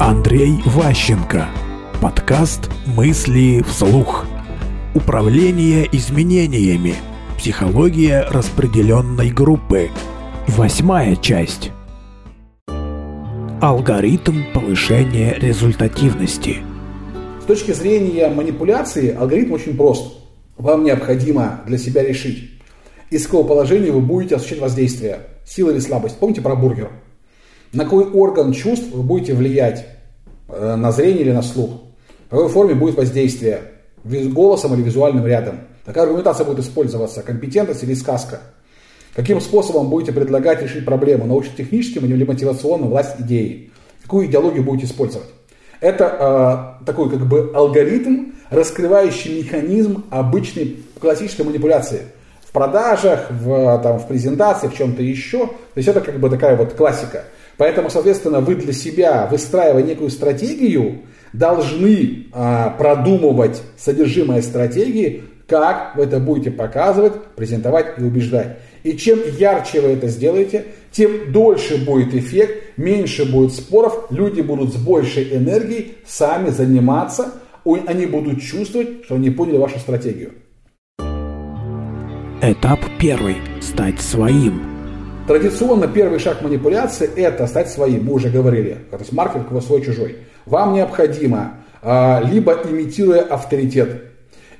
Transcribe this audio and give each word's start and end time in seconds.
Андрей 0.00 0.62
Ващенко. 0.64 1.46
Подкаст 2.00 2.70
«Мысли 2.86 3.62
вслух». 3.68 4.24
Управление 4.94 5.86
изменениями. 5.92 6.94
Психология 7.36 8.22
распределенной 8.30 9.28
группы. 9.28 9.90
Восьмая 10.48 11.16
часть. 11.16 11.70
Алгоритм 13.60 14.44
повышения 14.54 15.34
результативности. 15.34 16.60
С 17.42 17.44
точки 17.44 17.72
зрения 17.72 18.30
манипуляции 18.30 19.14
алгоритм 19.14 19.52
очень 19.52 19.76
прост. 19.76 20.14
Вам 20.56 20.84
необходимо 20.84 21.60
для 21.66 21.76
себя 21.76 22.02
решить, 22.02 22.52
из 23.10 23.26
какого 23.26 23.46
положения 23.46 23.90
вы 23.90 24.00
будете 24.00 24.36
осуществлять 24.36 24.62
воздействие, 24.62 25.26
сила 25.44 25.72
или 25.72 25.78
слабость. 25.78 26.16
Помните 26.18 26.40
про 26.40 26.56
бургер? 26.56 26.90
На 27.72 27.84
какой 27.84 28.04
орган 28.04 28.52
чувств 28.52 28.90
вы 28.92 29.02
будете 29.02 29.34
влиять? 29.34 29.86
Э, 30.48 30.74
на 30.74 30.90
зрение 30.90 31.22
или 31.22 31.32
на 31.32 31.42
слух? 31.42 31.70
В 32.26 32.30
какой 32.30 32.48
форме 32.48 32.74
будет 32.74 32.96
воздействие? 32.96 33.60
Голосом 34.02 34.74
или 34.74 34.82
визуальным 34.82 35.26
рядом? 35.26 35.60
Какая 35.84 36.04
аргументация 36.04 36.44
будет 36.44 36.60
использоваться? 36.60 37.22
Компетентность 37.22 37.82
или 37.84 37.94
сказка? 37.94 38.40
Каким 39.14 39.40
способом 39.40 39.88
будете 39.88 40.12
предлагать 40.12 40.62
решить 40.62 40.84
проблему? 40.84 41.26
Научно-техническим 41.26 42.04
или 42.04 42.24
мотивационным, 42.24 42.90
власть 42.90 43.20
идеи? 43.20 43.70
Какую 44.02 44.26
идеологию 44.26 44.64
будете 44.64 44.86
использовать? 44.86 45.28
Это 45.80 46.78
э, 46.80 46.84
такой 46.86 47.08
как 47.10 47.26
бы 47.26 47.52
алгоритм, 47.54 48.32
раскрывающий 48.50 49.42
механизм 49.42 50.04
обычной 50.10 50.76
классической 51.00 51.42
манипуляции. 51.42 52.02
В 52.44 52.52
продажах, 52.52 53.30
в, 53.30 53.80
там, 53.82 53.98
в 53.98 54.08
презентации, 54.08 54.66
в 54.66 54.74
чем-то 54.74 55.02
еще. 55.02 55.46
То 55.46 55.76
есть 55.76 55.88
это 55.88 56.00
как 56.00 56.18
бы 56.18 56.28
такая 56.28 56.56
вот 56.56 56.72
классика. 56.74 57.24
Поэтому, 57.60 57.90
соответственно, 57.90 58.40
вы 58.40 58.54
для 58.54 58.72
себя, 58.72 59.28
выстраивая 59.30 59.82
некую 59.82 60.08
стратегию, 60.08 61.00
должны 61.34 62.28
а, 62.32 62.70
продумывать 62.70 63.60
содержимое 63.76 64.40
стратегии, 64.40 65.24
как 65.46 65.94
вы 65.94 66.04
это 66.04 66.20
будете 66.20 66.50
показывать, 66.50 67.22
презентовать 67.36 67.98
и 67.98 68.02
убеждать. 68.02 68.60
И 68.82 68.96
чем 68.96 69.18
ярче 69.38 69.82
вы 69.82 69.88
это 69.88 70.08
сделаете, 70.08 70.68
тем 70.90 71.32
дольше 71.32 71.84
будет 71.84 72.14
эффект, 72.14 72.78
меньше 72.78 73.30
будет 73.30 73.52
споров, 73.52 74.06
люди 74.08 74.40
будут 74.40 74.72
с 74.72 74.76
большей 74.76 75.36
энергией 75.36 75.96
сами 76.06 76.48
заниматься, 76.48 77.34
они 77.66 78.06
будут 78.06 78.40
чувствовать, 78.40 79.04
что 79.04 79.16
они 79.16 79.28
поняли 79.28 79.58
вашу 79.58 79.78
стратегию. 79.80 80.32
Этап 82.40 82.80
первый. 82.98 83.36
Стать 83.60 84.00
своим. 84.00 84.69
Традиционно 85.30 85.86
первый 85.86 86.18
шаг 86.18 86.42
манипуляции– 86.42 87.08
это 87.16 87.46
стать 87.46 87.70
своим, 87.70 88.06
мы 88.06 88.14
уже 88.14 88.30
говорили. 88.30 88.78
То 88.90 88.96
есть 88.96 89.12
маркетинг 89.12 89.62
свой-чужой. 89.62 90.16
Вам 90.44 90.74
необходимо, 90.74 91.52
а, 91.82 92.20
либо 92.20 92.58
имитируя 92.68 93.20
авторитет, 93.20 94.06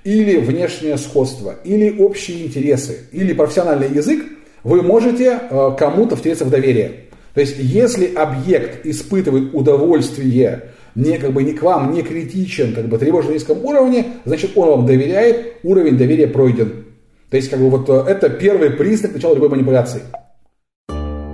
или 0.04 0.36
внешнее 0.36 0.96
сходство, 0.96 1.56
или 1.64 1.98
общие 1.98 2.46
интересы, 2.46 2.98
или 3.10 3.32
профессиональный 3.32 3.88
язык, 3.88 4.22
вы 4.62 4.82
можете 4.82 5.40
а, 5.50 5.72
кому-то 5.72 6.14
втереться 6.14 6.44
в 6.44 6.50
доверие. 6.50 6.92
То 7.34 7.40
есть, 7.40 7.56
если 7.58 8.14
объект 8.14 8.86
испытывает 8.86 9.52
удовольствие 9.52 10.66
не, 10.94 11.18
как 11.18 11.32
бы, 11.32 11.42
не 11.42 11.54
к 11.54 11.62
вам, 11.62 11.92
не 11.92 12.02
критичен, 12.02 12.76
как 12.76 12.86
бы 12.86 12.96
тревожен 12.96 13.30
на 13.30 13.34
низком 13.34 13.64
уровне, 13.64 14.04
значит, 14.24 14.52
он 14.54 14.68
вам 14.68 14.86
доверяет, 14.86 15.54
уровень 15.64 15.98
доверия 15.98 16.28
пройден. 16.28 16.84
То 17.28 17.36
есть, 17.36 17.50
как 17.50 17.58
бы, 17.58 17.70
вот 17.70 17.90
э, 17.90 18.04
это 18.06 18.30
первый 18.30 18.70
признак 18.70 19.14
начала 19.14 19.34
любой 19.34 19.48
манипуляции. 19.48 20.02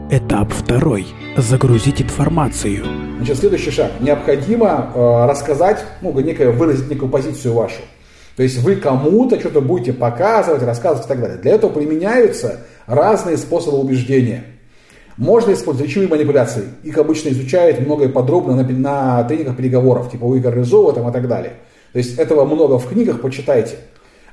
Этап 0.08 0.52
второй. 0.52 1.04
Загрузить 1.36 2.00
информацию. 2.00 2.84
Значит, 3.16 3.38
следующий 3.38 3.72
шаг. 3.72 3.90
Необходимо 3.98 4.92
э, 4.94 5.26
рассказать, 5.28 5.84
ну, 6.00 6.16
некое, 6.20 6.52
выразить 6.52 6.88
некую 6.88 7.10
позицию 7.10 7.54
вашу. 7.54 7.82
То 8.36 8.44
есть 8.44 8.58
вы 8.62 8.76
кому-то 8.76 9.40
что-то 9.40 9.60
будете 9.60 9.92
показывать, 9.92 10.62
рассказывать 10.62 11.06
и 11.06 11.08
так 11.08 11.20
далее. 11.20 11.38
Для 11.38 11.54
этого 11.54 11.72
применяются 11.72 12.60
разные 12.86 13.36
способы 13.36 13.78
убеждения. 13.78 14.44
Можно 15.16 15.54
использовать 15.54 15.88
речевые 15.88 16.08
манипуляции. 16.08 16.66
Их 16.84 16.96
обычно 16.98 17.30
изучают 17.30 17.80
много 17.80 18.04
и 18.04 18.08
подробно 18.08 18.54
на, 18.54 18.62
на 18.62 19.24
тренингах 19.24 19.56
переговоров, 19.56 20.12
типа 20.12 20.22
у 20.22 20.38
Игоря 20.38 20.54
Рызова 20.54 20.92
там, 20.92 21.08
и 21.08 21.12
так 21.12 21.26
далее. 21.26 21.54
То 21.92 21.98
есть 21.98 22.16
этого 22.16 22.44
много 22.44 22.78
в 22.78 22.86
книгах, 22.86 23.20
почитайте. 23.20 23.78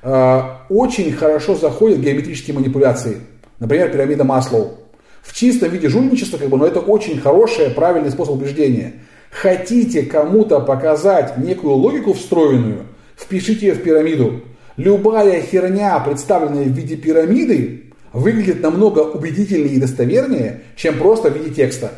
Э, 0.03 0.41
очень 0.69 1.11
хорошо 1.13 1.55
заходят 1.55 1.97
геометрические 1.97 2.55
манипуляции. 2.55 3.17
Например, 3.57 3.89
пирамида 3.89 4.23
Маслоу 4.23 4.82
в 5.23 5.33
чистом 5.33 5.71
виде 5.71 5.89
жульничество, 5.89 6.37
как 6.37 6.49
бы, 6.49 6.57
но 6.57 6.67
это 6.67 6.79
очень 6.79 7.19
хороший, 7.19 7.69
правильный 7.69 8.11
способ 8.11 8.35
убеждения. 8.35 8.93
Хотите 9.31 10.03
кому-то 10.03 10.59
показать 10.59 11.37
некую 11.37 11.73
логику 11.73 12.13
встроенную, 12.13 12.85
впишите 13.17 13.67
ее 13.67 13.73
в 13.73 13.81
пирамиду. 13.81 14.41
Любая 14.77 15.41
херня, 15.41 15.99
представленная 15.99 16.65
в 16.65 16.69
виде 16.69 16.95
пирамиды, 16.95 17.85
выглядит 18.11 18.61
намного 18.61 18.99
убедительнее 18.99 19.75
и 19.75 19.79
достовернее, 19.79 20.61
чем 20.75 20.99
просто 20.99 21.31
в 21.31 21.37
виде 21.37 21.53
текста. 21.53 21.91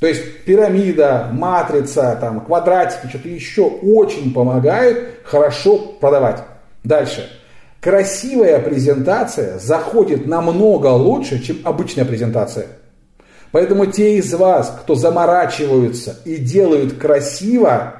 То 0.00 0.06
есть 0.06 0.44
пирамида, 0.44 1.28
матрица, 1.32 2.16
там, 2.20 2.40
квадратики, 2.40 3.08
что-то 3.08 3.28
еще 3.28 3.62
очень 3.62 4.32
помогают 4.32 4.98
хорошо 5.24 5.78
продавать. 6.00 6.42
Дальше. 6.84 7.30
Красивая 7.80 8.58
презентация 8.60 9.58
заходит 9.58 10.26
намного 10.26 10.88
лучше, 10.88 11.42
чем 11.42 11.58
обычная 11.64 12.04
презентация. 12.04 12.66
Поэтому 13.52 13.86
те 13.86 14.18
из 14.18 14.32
вас, 14.34 14.76
кто 14.82 14.94
заморачиваются 14.94 16.18
и 16.24 16.36
делают 16.36 16.98
красиво, 16.98 17.94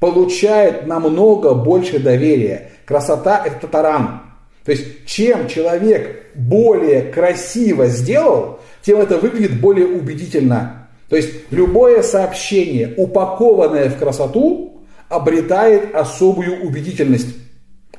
получают 0.00 0.86
намного 0.86 1.54
больше 1.54 2.00
доверия. 2.00 2.72
Красота– 2.84 3.40
это 3.46 3.68
таран. 3.68 4.22
То 4.64 4.72
есть, 4.72 5.06
чем 5.06 5.46
человек 5.48 6.26
более 6.34 7.02
красиво 7.02 7.86
сделал, 7.86 8.58
тем 8.82 8.98
это 8.98 9.18
выглядит 9.18 9.60
более 9.60 9.86
убедительно. 9.86 10.88
То 11.08 11.16
есть, 11.16 11.30
любое 11.50 12.02
сообщение, 12.02 12.94
упакованное 12.96 13.88
в 13.88 13.98
красоту, 13.98 14.82
обретает 15.08 15.94
особую 15.94 16.62
убедительность. 16.62 17.28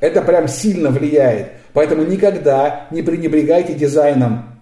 Это 0.04 0.20
прям 0.20 0.48
сильно 0.48 0.90
влияет. 0.90 1.52
Поэтому 1.72 2.04
никогда 2.04 2.88
не 2.90 3.00
пренебрегайте 3.00 3.72
дизайном. 3.72 4.60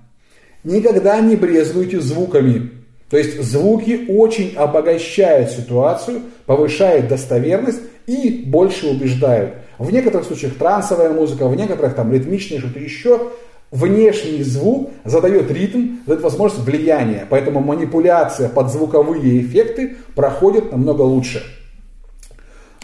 Никогда 0.62 1.18
не 1.18 1.34
брезгуйте 1.34 2.00
звуками. 2.00 2.70
То 3.10 3.18
есть 3.18 3.42
звуки 3.42 4.04
очень 4.08 4.54
обогащают 4.54 5.50
ситуацию, 5.50 6.20
повышают 6.46 7.08
достоверность 7.08 7.80
и 8.06 8.44
больше 8.46 8.86
убеждают. 8.86 9.54
В 9.78 9.92
некоторых 9.92 10.28
случаях 10.28 10.54
трансовая 10.54 11.10
музыка, 11.10 11.48
в 11.48 11.56
некоторых 11.56 11.96
там 11.96 12.12
ритмичная, 12.12 12.60
что-то 12.60 12.78
еще. 12.78 13.32
Внешний 13.72 14.44
звук 14.44 14.92
задает 15.04 15.50
ритм, 15.50 15.96
дает 16.06 16.20
возможность 16.20 16.64
влияния. 16.64 17.26
Поэтому 17.28 17.58
манипуляция 17.58 18.48
под 18.48 18.70
звуковые 18.70 19.42
эффекты 19.42 19.96
проходит 20.14 20.70
намного 20.70 21.02
лучше. 21.02 21.42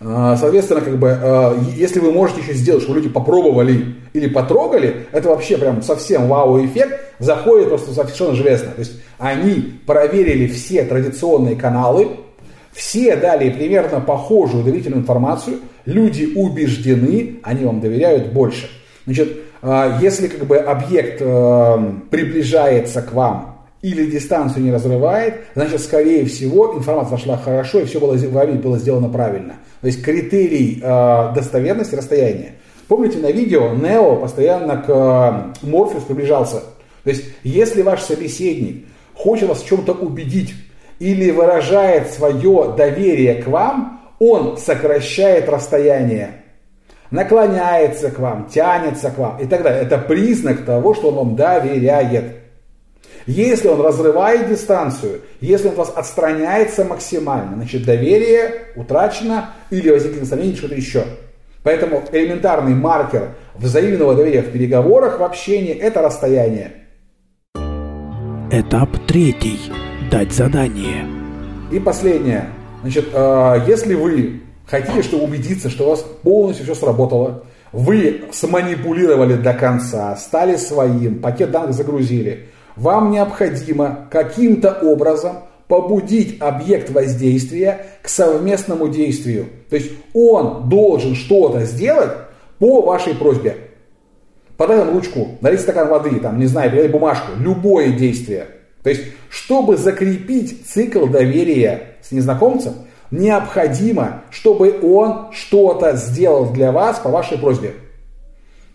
А, 0.00 0.36
соответственно, 0.36 0.80
как 0.80 0.96
бы, 0.98 1.10
а, 1.10 1.58
если 1.74 1.98
вы 1.98 2.12
можете 2.12 2.40
еще 2.40 2.54
сделать, 2.54 2.82
чтобы 2.82 2.98
люди 3.00 3.08
попробовали 3.08 3.96
или 4.12 4.28
потрогали, 4.28 5.06
это 5.12 5.28
вообще 5.28 5.58
прям 5.58 5.82
совсем 5.82 6.28
вау-эффект, 6.28 7.00
заходит 7.18 7.68
просто 7.68 7.92
совершенно 7.92 8.34
железно. 8.34 8.70
То 8.70 8.80
есть 8.80 8.92
они 9.18 9.80
проверили 9.86 10.46
все 10.46 10.84
традиционные 10.84 11.56
каналы, 11.56 12.08
все 12.72 13.16
дали 13.16 13.50
примерно 13.50 14.00
похожую 14.00 14.62
доверительную 14.62 15.02
информацию, 15.02 15.56
люди 15.84 16.32
убеждены, 16.36 17.40
они 17.42 17.64
вам 17.64 17.80
доверяют 17.80 18.32
больше. 18.32 18.70
Значит, 19.04 19.36
а, 19.62 19.98
если 20.00 20.28
как 20.28 20.46
бы 20.46 20.58
объект 20.58 21.18
приближается 22.10 23.02
к 23.02 23.12
вам 23.12 23.57
или 23.82 24.10
дистанцию 24.10 24.64
не 24.64 24.72
разрывает, 24.72 25.42
значит, 25.54 25.80
скорее 25.80 26.24
всего, 26.24 26.74
информация 26.76 27.16
зашла 27.16 27.36
хорошо 27.36 27.80
и 27.80 27.84
все 27.84 28.00
было, 28.00 28.16
было 28.16 28.78
сделано 28.78 29.08
правильно. 29.08 29.54
То 29.80 29.86
есть 29.86 30.02
критерий 30.02 30.80
э, 30.82 31.32
достоверности 31.34 31.94
расстояния. 31.94 32.54
Помните, 32.88 33.18
на 33.18 33.30
видео 33.30 33.74
Нео 33.74 34.16
постоянно 34.16 34.78
к 34.78 35.54
э, 35.62 35.66
Морфеус 35.66 36.04
приближался. 36.04 36.62
То 37.04 37.10
есть, 37.10 37.24
если 37.44 37.82
ваш 37.82 38.00
собеседник 38.00 38.86
хочет 39.14 39.48
вас 39.48 39.62
в 39.62 39.66
чем-то 39.66 39.92
убедить 39.92 40.54
или 40.98 41.30
выражает 41.30 42.10
свое 42.10 42.74
доверие 42.76 43.36
к 43.36 43.46
вам, 43.46 44.00
он 44.18 44.58
сокращает 44.58 45.48
расстояние, 45.48 46.42
наклоняется 47.12 48.10
к 48.10 48.18
вам, 48.18 48.48
тянется 48.52 49.10
к 49.10 49.18
вам 49.18 49.38
и 49.38 49.46
так 49.46 49.62
далее. 49.62 49.82
Это 49.82 49.98
признак 49.98 50.64
того, 50.64 50.94
что 50.94 51.08
он 51.08 51.14
вам 51.14 51.36
доверяет. 51.36 52.37
Если 53.28 53.68
он 53.68 53.82
разрывает 53.82 54.48
дистанцию, 54.48 55.20
если 55.42 55.68
он 55.68 55.74
вас 55.74 55.92
отстраняется 55.94 56.82
максимально, 56.82 57.56
значит 57.56 57.84
доверие 57.84 58.68
утрачено 58.74 59.50
или 59.68 59.90
возникнет 59.90 60.26
сомнение, 60.26 60.56
что-то 60.56 60.74
еще. 60.74 61.04
Поэтому 61.62 62.02
элементарный 62.10 62.74
маркер 62.74 63.34
взаимного 63.54 64.14
доверия 64.14 64.40
в 64.40 64.50
переговорах, 64.50 65.20
в 65.20 65.22
общении– 65.22 65.74
это 65.78 66.00
расстояние. 66.00 66.72
Этап 68.50 68.88
третий. 69.06 69.60
Дать 70.10 70.32
задание. 70.32 71.06
И 71.70 71.78
последнее. 71.78 72.48
Значит, 72.80 73.08
э, 73.12 73.56
если 73.66 73.94
вы 73.94 74.40
хотите, 74.66 75.02
чтобы 75.02 75.24
убедиться, 75.24 75.68
что 75.68 75.84
у 75.84 75.90
вас 75.90 76.00
полностью 76.22 76.64
все 76.64 76.74
сработало, 76.74 77.44
вы 77.72 78.22
сманипулировали 78.32 79.34
до 79.34 79.52
конца, 79.52 80.16
стали 80.16 80.56
своим, 80.56 81.18
пакет 81.18 81.50
данных 81.50 81.74
загрузили, 81.74 82.46
вам 82.78 83.10
необходимо 83.10 84.08
каким-то 84.10 84.72
образом 84.82 85.38
побудить 85.66 86.40
объект 86.40 86.90
воздействия 86.90 87.86
к 88.02 88.08
совместному 88.08 88.88
действию. 88.88 89.46
То 89.68 89.76
есть 89.76 89.90
он 90.14 90.68
должен 90.68 91.14
что-то 91.14 91.64
сделать 91.64 92.12
по 92.58 92.82
вашей 92.82 93.14
просьбе. 93.14 93.56
Подай 94.56 94.78
нам 94.78 94.92
ручку, 94.92 95.28
налить 95.40 95.60
стакан 95.60 95.88
воды, 95.88 96.18
там, 96.20 96.38
не 96.38 96.46
знаю, 96.46 96.70
передай 96.70 96.88
бумажку, 96.88 97.32
любое 97.38 97.92
действие. 97.92 98.46
То 98.82 98.90
есть, 98.90 99.02
чтобы 99.28 99.76
закрепить 99.76 100.66
цикл 100.66 101.06
доверия 101.06 101.96
с 102.02 102.10
незнакомцем, 102.10 102.74
необходимо, 103.10 104.22
чтобы 104.30 104.78
он 104.82 105.32
что-то 105.32 105.96
сделал 105.96 106.50
для 106.50 106.72
вас 106.72 106.98
по 106.98 107.10
вашей 107.10 107.38
просьбе. 107.38 107.74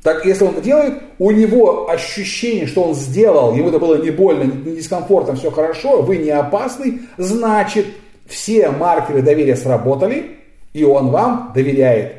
Так, 0.03 0.25
если 0.25 0.43
он 0.43 0.51
это 0.51 0.61
делает, 0.61 0.95
у 1.17 1.31
него 1.31 1.89
ощущение, 1.89 2.67
что 2.67 2.83
он 2.83 2.93
сделал, 2.93 3.55
ему 3.55 3.69
это 3.69 3.79
было 3.79 3.95
не 3.95 4.11
больно, 4.11 4.43
не 4.43 4.75
дискомфортно, 4.75 5.35
все 5.35 5.49
хорошо, 5.49 6.01
вы 6.01 6.17
не 6.17 6.29
опасный, 6.29 7.03
значит, 7.17 7.85
все 8.27 8.69
маркеры 8.69 9.21
доверия 9.21 9.55
сработали, 9.55 10.39
и 10.73 10.83
он 10.83 11.09
вам 11.09 11.53
доверяет. 11.55 12.15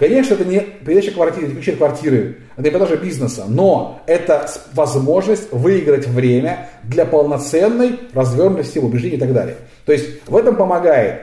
Конечно, 0.00 0.34
это 0.34 0.44
не 0.44 0.60
передача 0.60 1.12
квартиры, 1.12 1.46
не 1.46 1.54
ключи 1.54 1.72
квартиры, 1.72 2.38
это 2.56 2.64
не 2.64 2.70
продажа 2.70 2.96
бизнеса, 2.96 3.44
но 3.46 4.00
это 4.06 4.50
возможность 4.72 5.52
выиграть 5.52 6.08
время 6.08 6.70
для 6.82 7.04
полноценной 7.04 8.00
развернутости 8.12 8.78
убеждений 8.78 9.16
и 9.16 9.20
так 9.20 9.32
далее. 9.32 9.56
То 9.84 9.92
есть 9.92 10.26
в 10.26 10.36
этом 10.36 10.56
помогает 10.56 11.20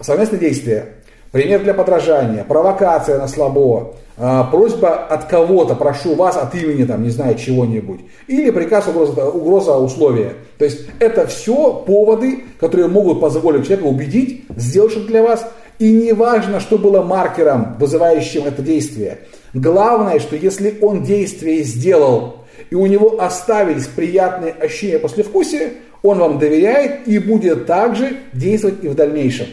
совместное 0.00 0.38
действие, 0.38 0.86
пример 1.32 1.62
для 1.62 1.74
подражания, 1.74 2.44
провокация 2.44 3.18
на 3.18 3.28
слабо, 3.28 3.94
а, 4.16 4.44
просьба 4.44 4.94
от 4.94 5.24
кого-то, 5.26 5.74
прошу 5.74 6.14
вас 6.14 6.36
от 6.36 6.54
имени, 6.54 6.84
там, 6.84 7.02
не 7.02 7.10
знаю, 7.10 7.36
чего-нибудь, 7.36 8.00
или 8.26 8.50
приказ, 8.50 8.88
угроза, 8.88 9.28
угроза 9.28 9.78
условия. 9.78 10.34
То 10.58 10.64
есть 10.64 10.80
это 10.98 11.26
все 11.26 11.72
поводы, 11.86 12.44
которые 12.58 12.88
могут 12.88 13.20
позволить 13.20 13.66
человеку 13.66 13.88
убедить, 13.88 14.44
сделать 14.56 14.92
что-то 14.92 15.06
для 15.06 15.22
вас, 15.22 15.46
и 15.78 15.90
не 15.90 16.12
важно, 16.12 16.60
что 16.60 16.76
было 16.76 17.02
маркером, 17.02 17.76
вызывающим 17.78 18.44
это 18.44 18.60
действие. 18.60 19.20
Главное, 19.54 20.20
что 20.20 20.36
если 20.36 20.76
он 20.82 21.02
действие 21.02 21.62
сделал, 21.64 22.44
и 22.68 22.74
у 22.74 22.84
него 22.84 23.22
оставились 23.22 23.86
приятные 23.86 24.52
ощущения 24.52 24.98
после 24.98 25.24
вкусия, 25.24 25.70
он 26.02 26.18
вам 26.18 26.38
доверяет 26.38 27.08
и 27.08 27.18
будет 27.18 27.66
также 27.66 28.18
действовать 28.34 28.84
и 28.84 28.88
в 28.88 28.94
дальнейшем. 28.94 29.46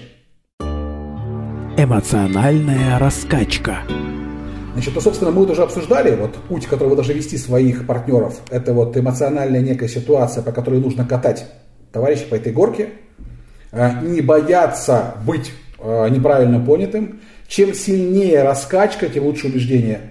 Эмоциональная 1.79 2.97
раскачка. 2.97 3.83
Значит, 4.73 4.95
ну, 4.95 5.01
собственно, 5.01 5.29
мы 5.29 5.45
уже 5.45 5.61
обсуждали, 5.61 6.15
вот 6.15 6.33
путь, 6.49 6.65
который 6.65 6.89
вы 6.89 6.95
должны 6.95 7.11
вести 7.11 7.37
своих 7.37 7.85
партнеров, 7.85 8.39
это 8.49 8.73
вот 8.73 8.97
эмоциональная 8.97 9.61
некая 9.61 9.87
ситуация, 9.87 10.41
по 10.41 10.51
которой 10.51 10.79
нужно 10.79 11.05
катать 11.05 11.45
товарищей 11.91 12.25
по 12.25 12.33
этой 12.33 12.51
горке, 12.51 12.89
а, 13.71 14.01
не 14.01 14.21
бояться 14.21 15.17
быть 15.23 15.51
а, 15.77 16.07
неправильно 16.07 16.59
понятым. 16.59 17.19
Чем 17.47 17.75
сильнее 17.75 18.41
раскачка, 18.41 19.07
тем 19.07 19.25
лучше 19.25 19.45
убеждение. 19.45 20.01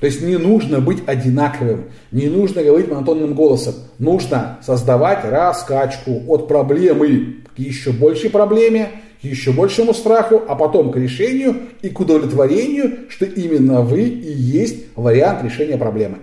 То 0.00 0.06
есть 0.06 0.20
не 0.20 0.36
нужно 0.36 0.80
быть 0.80 1.04
одинаковым, 1.06 1.90
не 2.10 2.26
нужно 2.26 2.64
говорить 2.64 2.88
монотонным 2.88 3.34
голосом. 3.34 3.74
Нужно 4.00 4.58
создавать 4.62 5.24
раскачку 5.24 6.24
от 6.26 6.48
проблемы 6.48 7.36
к 7.54 7.58
еще 7.60 7.92
большей 7.92 8.30
проблеме, 8.30 8.88
к 9.20 9.24
еще 9.24 9.52
большему 9.52 9.94
страху, 9.94 10.42
а 10.46 10.54
потом 10.54 10.92
к 10.92 10.96
решению 10.96 11.56
и 11.82 11.88
к 11.88 12.00
удовлетворению, 12.00 13.08
что 13.08 13.24
именно 13.24 13.82
вы 13.82 14.02
и 14.02 14.32
есть 14.32 14.86
вариант 14.96 15.42
решения 15.42 15.76
проблемы. 15.76 16.18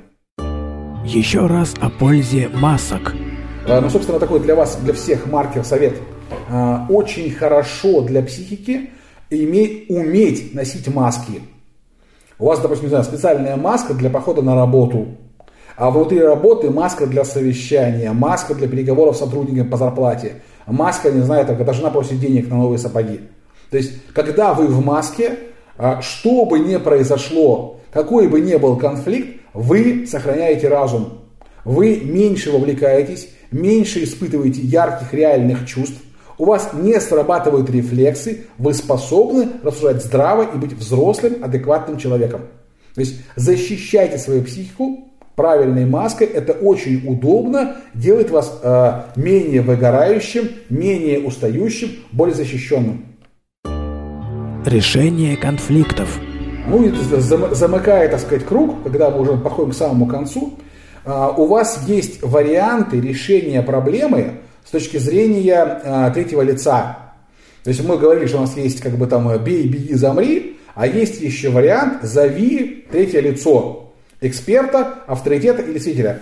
Еще 1.06 1.46
раз 1.46 1.74
о 1.80 1.90
пользе 1.90 2.50
масок. 2.50 3.14
А, 3.68 3.82
ну, 3.82 3.90
собственно, 3.90 4.20
такой 4.20 4.40
для 4.40 4.56
вас, 4.56 4.78
для 4.78 4.94
всех 4.94 5.28
маркер 5.28 5.64
совет. 5.64 5.96
А, 6.50 6.86
очень 6.90 7.32
хорошо 7.32 8.02
для 8.02 8.24
психики 8.24 8.90
иметь, 9.30 9.90
уметь 9.90 10.54
носить 10.54 10.88
маски. 10.88 11.42
У 12.38 12.46
вас, 12.46 12.60
допустим, 12.60 12.86
не 12.86 12.90
знаю, 12.90 13.04
специальная 13.04 13.56
маска 13.56 13.94
для 13.94 14.10
похода 14.10 14.42
на 14.42 14.56
работу, 14.56 15.18
а 15.78 15.90
внутри 15.92 16.20
работы 16.22 16.70
маска 16.70 17.06
для 17.06 17.24
совещания, 17.24 18.12
маска 18.12 18.54
для 18.54 18.68
переговоров 18.68 19.16
с 19.16 19.20
сотрудниками 19.20 19.68
по 19.68 19.78
зарплате, 19.78 20.42
маска, 20.68 21.12
не 21.12 21.22
знаю, 21.22 21.46
только 21.46 21.72
жена 21.74 21.90
просит 21.90 22.20
денег 22.20 22.50
на 22.50 22.58
новые 22.58 22.78
сапоги. 22.78 23.22
То 23.70 23.78
есть, 23.78 23.94
когда 24.14 24.54
вы 24.54 24.68
в 24.68 24.84
маске, 24.84 25.38
а, 25.78 26.02
что 26.02 26.46
бы 26.46 26.60
ни 26.60 26.78
произошло, 26.78 27.80
какой 27.92 28.28
бы 28.28 28.42
ни 28.42 28.56
был 28.56 28.78
конфликт, 28.78 29.42
вы 29.54 30.06
сохраняете 30.08 30.68
разум. 30.68 31.22
Вы 31.64 32.02
меньше 32.04 32.52
вовлекаетесь, 32.52 33.30
меньше 33.52 34.04
испытываете 34.04 34.62
ярких 34.62 35.14
реальных 35.14 35.66
чувств, 35.66 35.98
у 36.38 36.46
вас 36.46 36.72
не 36.74 37.00
срабатывают 37.00 37.70
рефлексы, 37.70 38.46
вы 38.58 38.74
способны 38.74 39.48
рассуждать 39.64 40.04
здраво 40.04 40.44
и 40.44 40.58
быть 40.58 40.74
взрослым, 40.74 41.44
адекватным 41.44 41.98
человеком. 41.98 42.42
То 42.94 43.02
есть 43.02 43.22
защищайте 43.36 44.18
свою 44.18 44.44
психику 44.44 45.10
правильной 45.36 45.86
маской, 45.86 46.26
это 46.26 46.54
очень 46.54 47.08
удобно, 47.08 47.78
делает 47.94 48.30
вас 48.32 48.60
э, 48.64 49.02
менее 49.16 49.62
выгорающим, 49.62 50.50
менее 50.70 51.20
устающим, 51.20 51.92
более 52.12 52.36
защищенным. 52.36 53.06
Решение 54.66 55.38
конфликтов. 55.38 56.20
Ну 56.68 56.84
и 56.84 56.92
замыкая, 57.54 58.10
так 58.10 58.20
сказать, 58.20 58.46
круг, 58.46 58.84
когда 58.84 59.12
мы 59.12 59.22
уже 59.22 59.38
подходим 59.38 59.72
к 59.72 59.76
самому 59.76 60.08
концу, 60.08 60.54
э, 61.06 61.30
у 61.38 61.46
вас 61.46 61.84
есть 61.86 62.24
варианты 62.24 63.00
решения 63.00 63.62
проблемы, 63.62 64.40
с 64.66 64.72
точки 64.72 64.98
зрения 64.98 65.82
э, 65.84 66.12
третьего 66.14 66.42
лица. 66.42 66.98
То 67.64 67.70
есть 67.70 67.88
мы 67.88 67.98
говорили, 67.98 68.26
что 68.26 68.38
у 68.38 68.42
нас 68.42 68.56
есть 68.58 68.82
как 68.82 68.98
бы 68.98 69.06
там 69.06 69.32
бей, 69.44 69.68
беги, 69.68 69.94
замри, 69.94 70.58
а 70.74 70.88
есть 70.88 71.22
еще 71.22 71.50
вариант 71.50 72.04
зови 72.04 72.86
третье 72.92 73.22
лицо 73.22 73.85
эксперта, 74.26 75.00
авторитета 75.08 75.62
или 75.62 75.78
свидетеля. 75.78 76.22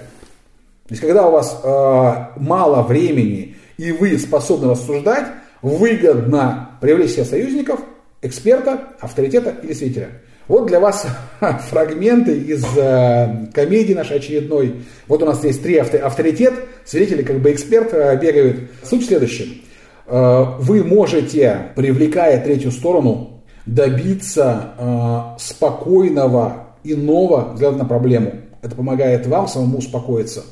То 0.87 0.91
есть 0.91 1.01
когда 1.01 1.27
у 1.27 1.31
вас 1.31 1.59
э, 1.63 2.39
мало 2.39 2.83
времени 2.83 3.55
и 3.77 3.91
вы 3.91 4.17
способны 4.17 4.71
рассуждать, 4.71 5.25
выгодно 5.61 6.71
привлечь 6.81 7.11
себе 7.11 7.25
союзников, 7.25 7.79
эксперта, 8.21 8.89
авторитета 8.99 9.55
или 9.63 9.73
свидетеля. 9.73 10.09
Вот 10.47 10.67
для 10.67 10.79
вас 10.79 11.07
фрагменты 11.69 12.37
из 12.37 12.65
э, 12.75 13.47
комедии 13.53 13.93
нашей 13.93 14.17
очередной. 14.17 14.83
Вот 15.07 15.23
у 15.23 15.25
нас 15.25 15.43
есть 15.43 15.63
три 15.63 15.77
авторитет, 15.77 16.53
свидетели, 16.85 17.23
как 17.23 17.39
бы 17.39 17.51
эксперт 17.51 17.93
э, 17.93 18.19
бегают. 18.21 18.69
Суть 18.83 19.03
в 19.03 19.07
следующем. 19.07 19.61
Э, 20.05 20.43
вы 20.59 20.83
можете, 20.83 21.71
привлекая 21.75 22.43
третью 22.43 22.71
сторону, 22.71 23.43
добиться 23.65 24.73
э, 24.77 25.39
спокойного, 25.39 26.62
иного 26.83 27.53
взгляда 27.53 27.77
на 27.77 27.85
проблему. 27.85 28.33
Это 28.61 28.75
помогает 28.75 29.27
вам 29.27 29.47
самому 29.47 29.79
успокоиться. 29.79 30.43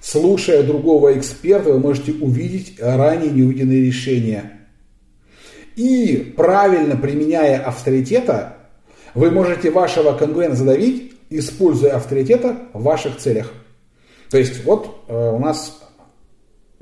Слушая 0.00 0.62
другого 0.62 1.18
эксперта, 1.18 1.72
вы 1.72 1.78
можете 1.78 2.12
увидеть 2.12 2.76
ранее 2.80 3.30
неувиденные 3.30 3.84
решения. 3.84 4.52
И 5.76 6.32
правильно 6.36 6.96
применяя 6.96 7.60
авторитета, 7.60 8.56
вы 9.14 9.30
можете 9.30 9.70
вашего 9.70 10.12
конкурента 10.12 10.56
задавить, 10.56 11.12
используя 11.28 11.96
авторитета 11.96 12.56
в 12.72 12.82
ваших 12.82 13.18
целях. 13.18 13.52
То 14.30 14.38
есть 14.38 14.64
вот 14.64 15.04
э, 15.08 15.30
у 15.32 15.38
нас 15.38 15.80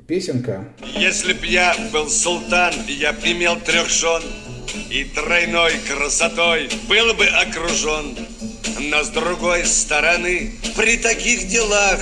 песенка. 0.07 0.65
Если 0.95 1.33
б 1.33 1.45
я 1.45 1.75
был 1.91 2.07
султан, 2.07 2.73
я 2.87 3.13
б 3.13 3.19
имел 3.25 3.55
трех 3.57 3.89
жен, 3.89 4.23
И 4.89 5.03
тройной 5.03 5.73
красотой 5.87 6.69
был 6.87 7.13
бы 7.13 7.25
окружен. 7.25 8.17
Но 8.79 9.03
с 9.03 9.09
другой 9.09 9.65
стороны, 9.65 10.53
при 10.75 10.97
таких 10.97 11.47
делах 11.47 11.99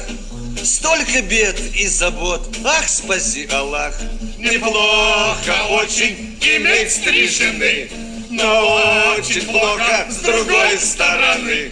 Столько 0.64 1.22
бед 1.22 1.60
и 1.76 1.88
забот, 1.88 2.42
ах, 2.66 2.90
спаси 2.90 3.48
Аллах. 3.52 3.94
Неплохо 4.38 5.54
очень 5.70 6.38
иметь 6.42 7.04
три 7.04 7.28
жены, 7.28 7.90
но 8.32 9.16
очень 9.18 9.44
плохо 9.44 10.08
с 10.10 10.18
другой 10.18 10.78
стороны. 10.80 11.72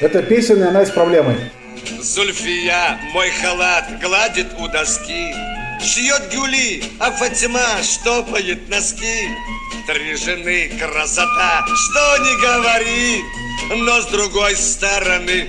Это 0.00 0.22
песенная, 0.22 0.68
она 0.68 0.84
с 0.84 0.90
проблемой. 0.90 1.36
Зульфия 2.00 2.98
мой 3.12 3.30
халат 3.30 4.00
гладит 4.00 4.48
у 4.58 4.66
доски, 4.68 5.34
Шьет 5.82 6.30
гюли, 6.32 6.82
а 6.98 7.10
Фатима 7.12 7.82
штопает 7.82 8.68
носки. 8.68 9.28
Три 9.86 10.16
жены 10.16 10.70
красота, 10.80 11.64
что 11.66 12.18
не 12.24 12.40
говори, 12.40 13.22
Но 13.70 14.00
с 14.00 14.06
другой 14.06 14.54
стороны 14.56 15.46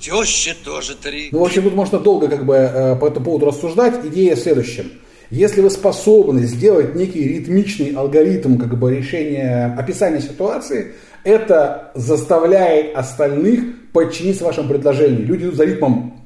Теща 0.00 0.54
тоже 0.64 0.94
три. 0.94 1.28
Ну, 1.32 1.40
в 1.40 1.44
общем, 1.44 1.62
тут 1.64 1.74
можно 1.74 1.98
долго 1.98 2.28
как 2.28 2.44
бы 2.44 2.54
э, 2.54 2.96
по 2.96 3.06
этому 3.06 3.24
поводу 3.24 3.46
рассуждать. 3.46 4.04
Идея 4.04 4.36
в 4.36 4.38
следующем. 4.38 4.92
Если 5.30 5.60
вы 5.60 5.70
способны 5.70 6.42
сделать 6.42 6.94
некий 6.94 7.22
ритмичный 7.22 7.90
алгоритм 7.94 8.58
как 8.58 8.78
бы 8.78 8.96
решения, 8.96 9.74
описания 9.78 10.20
ситуации, 10.20 10.94
это 11.24 11.90
заставляет 11.94 12.96
остальных 12.96 13.90
подчиниться 13.92 14.44
вашему 14.44 14.68
предложению. 14.68 15.26
Люди 15.26 15.44
идут 15.44 15.56
за 15.56 15.64
ритмом. 15.64 16.24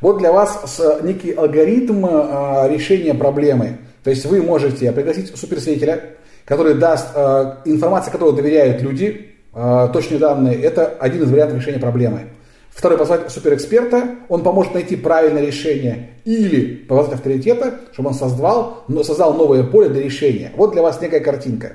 Вот 0.00 0.18
для 0.18 0.32
вас 0.32 0.80
некий 1.02 1.32
алгоритм 1.32 2.06
а, 2.06 2.68
решения 2.68 3.12
проблемы. 3.12 3.78
То 4.02 4.10
есть 4.10 4.24
вы 4.24 4.40
можете 4.40 4.90
пригласить 4.92 5.36
суперсветителя, 5.36 6.16
который 6.46 6.74
даст 6.74 7.08
а, 7.14 7.60
информацию, 7.66 8.12
которой 8.12 8.34
доверяют 8.34 8.80
люди, 8.80 9.29
точные 9.52 10.18
данные. 10.18 10.60
Это 10.60 10.86
один 10.86 11.22
из 11.22 11.30
вариантов 11.30 11.58
решения 11.58 11.78
проблемы. 11.78 12.30
Второй, 12.70 12.98
позвать 12.98 13.30
суперэксперта, 13.30 14.16
он 14.28 14.42
поможет 14.42 14.74
найти 14.74 14.96
правильное 14.96 15.44
решение. 15.44 16.10
Или 16.24 16.76
позвать 16.76 17.14
авторитета, 17.14 17.80
чтобы 17.92 18.10
он 18.10 18.14
создал, 18.14 18.84
создал 19.02 19.34
новое 19.34 19.64
поле 19.64 19.88
для 19.88 20.02
решения. 20.02 20.52
Вот 20.56 20.72
для 20.72 20.82
вас 20.82 21.00
некая 21.00 21.20
картинка. 21.20 21.72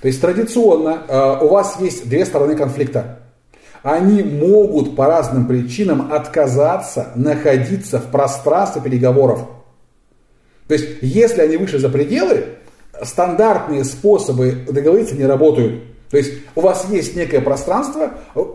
То 0.00 0.08
есть 0.08 0.20
традиционно 0.20 1.04
э, 1.06 1.44
у 1.44 1.48
вас 1.48 1.76
есть 1.80 2.08
две 2.08 2.26
стороны 2.26 2.56
конфликта. 2.56 3.20
Они 3.84 4.22
могут 4.22 4.96
по 4.96 5.06
разным 5.06 5.46
причинам 5.46 6.12
отказаться 6.12 7.12
находиться 7.14 7.98
в 7.98 8.10
пространстве 8.10 8.82
переговоров. 8.82 9.40
То 10.66 10.74
есть 10.74 10.86
если 11.02 11.40
они 11.40 11.56
вышли 11.56 11.78
за 11.78 11.88
пределы, 11.88 12.46
стандартные 13.00 13.84
способы 13.84 14.64
договориться 14.68 15.14
не 15.14 15.24
работают. 15.24 15.82
То 16.12 16.18
есть 16.18 16.34
у 16.54 16.60
вас 16.60 16.86
есть 16.90 17.16
некое 17.16 17.40
пространство, 17.40 18.10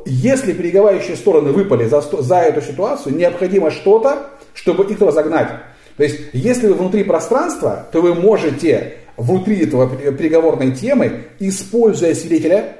если 0.05 0.53
переговорящие 0.53 1.17
стороны 1.17 1.51
выпали 1.51 1.87
за, 1.87 2.01
за 2.01 2.37
эту 2.37 2.61
ситуацию, 2.61 3.15
необходимо 3.15 3.71
что-то, 3.71 4.29
чтобы 4.53 4.85
их 4.85 5.01
разогнать. 5.01 5.49
То 5.97 6.03
есть 6.03 6.19
если 6.33 6.67
вы 6.67 6.75
внутри 6.75 7.03
пространства, 7.03 7.87
то 7.91 8.01
вы 8.01 8.13
можете 8.13 8.97
внутри 9.17 9.63
этого 9.63 9.89
переговорной 9.89 10.73
темы, 10.73 11.23
используя 11.39 12.13
свидетеля, 12.13 12.75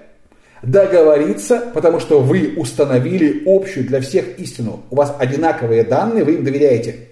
договориться, 0.62 1.72
потому 1.74 2.00
что 2.00 2.20
вы 2.20 2.54
установили 2.56 3.44
общую 3.48 3.88
для 3.88 4.00
всех 4.00 4.38
истину. 4.38 4.84
У 4.92 4.96
вас 4.96 5.16
одинаковые 5.18 5.86
данные, 5.86 6.24
вы 6.24 6.36
им 6.36 6.44
доверяете. 6.44 7.08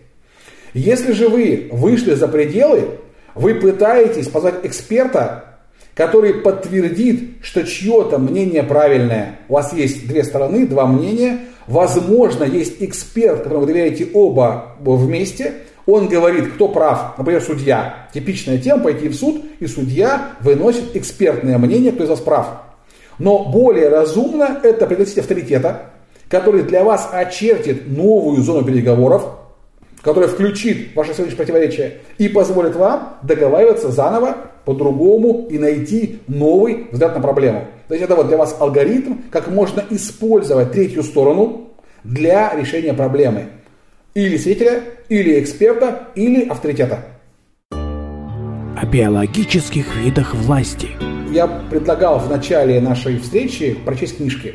Если 0.76 1.14
же 1.14 1.30
вы 1.30 1.70
вышли 1.72 2.14
за 2.14 2.28
пределы, 2.28 3.00
вы 3.34 3.56
пытаетесь 3.56 4.28
позвать 4.28 4.64
эксперта, 4.64 5.55
который 5.96 6.34
подтвердит, 6.34 7.38
что 7.42 7.64
чье-то 7.64 8.20
мнение 8.20 8.64
правильное. 8.64 9.40
У 9.48 9.54
вас 9.54 9.74
есть 9.74 10.08
две 10.08 10.24
стороны, 10.24 10.68
два 10.68 10.86
мнения. 10.86 11.40
Возможно, 11.68 12.44
есть 12.44 12.76
эксперт, 12.80 13.38
которому 13.38 13.62
вы 13.62 13.68
доверяете 13.68 14.10
оба 14.14 14.76
вместе. 14.80 15.54
Он 15.88 16.08
говорит, 16.08 16.54
кто 16.54 16.68
прав. 16.68 17.18
Например, 17.18 17.42
судья. 17.42 18.08
Типичная 18.14 18.58
тема 18.58 18.84
пойти 18.84 19.08
в 19.08 19.16
суд, 19.16 19.44
и 19.60 19.68
судья 19.68 20.32
выносит 20.42 20.96
экспертное 20.96 21.58
мнение, 21.58 21.92
кто 21.92 22.04
из 22.04 22.10
вас 22.10 22.20
прав. 22.20 22.48
Но 23.18 23.46
более 23.46 23.88
разумно 23.88 24.60
это 24.64 24.88
пригласить 24.88 25.20
авторитета, 25.20 25.92
который 26.28 26.64
для 26.64 26.84
вас 26.84 27.10
очертит 27.12 27.88
новую 27.88 28.42
зону 28.42 28.66
переговоров, 28.66 29.26
которая 30.06 30.30
включит 30.30 30.96
ваше 30.96 31.14
сегодняшнее 31.14 31.38
противоречие 31.38 31.98
и 32.20 32.28
позволит 32.30 32.76
вам 32.76 33.18
договариваться 33.24 33.90
заново, 33.90 34.38
по-другому 34.64 35.48
и 35.50 35.58
найти 35.58 36.20
новый 36.28 36.88
взгляд 36.92 37.16
на 37.16 37.22
проблему. 37.22 37.66
То 37.88 37.96
есть 37.96 38.06
это 38.06 38.16
вот 38.16 38.28
для 38.28 38.38
вас 38.38 38.56
алгоритм, 38.60 39.16
как 39.32 39.48
можно 39.48 39.84
использовать 39.90 40.72
третью 40.72 41.02
сторону 41.02 41.72
для 42.04 42.56
решения 42.56 42.94
проблемы. 42.94 43.48
Или 44.14 44.38
свидетеля, 44.38 44.84
или 45.10 45.40
эксперта, 45.40 46.10
или 46.14 46.48
авторитета. 46.48 47.00
О 47.72 48.86
биологических 48.86 49.96
видах 49.96 50.36
власти. 50.36 50.90
Я 51.32 51.48
предлагал 51.48 52.20
в 52.20 52.30
начале 52.30 52.80
нашей 52.80 53.18
встречи 53.18 53.76
прочесть 53.84 54.18
книжки. 54.18 54.54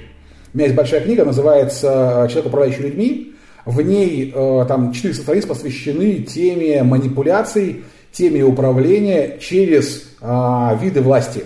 У 0.54 0.58
меня 0.58 0.66
есть 0.66 0.76
большая 0.76 1.00
книга, 1.00 1.24
называется 1.24 2.28
«Человек, 2.28 2.46
управляющий 2.46 2.82
людьми». 2.82 3.34
В 3.64 3.80
ней 3.82 4.32
э, 4.34 4.64
там 4.66 4.92
400 4.92 5.22
страниц 5.22 5.46
посвящены 5.46 6.22
теме 6.22 6.82
манипуляций, 6.82 7.84
теме 8.12 8.42
управления 8.42 9.38
через 9.38 10.04
э, 10.20 10.78
виды 10.80 11.02
власти. 11.02 11.44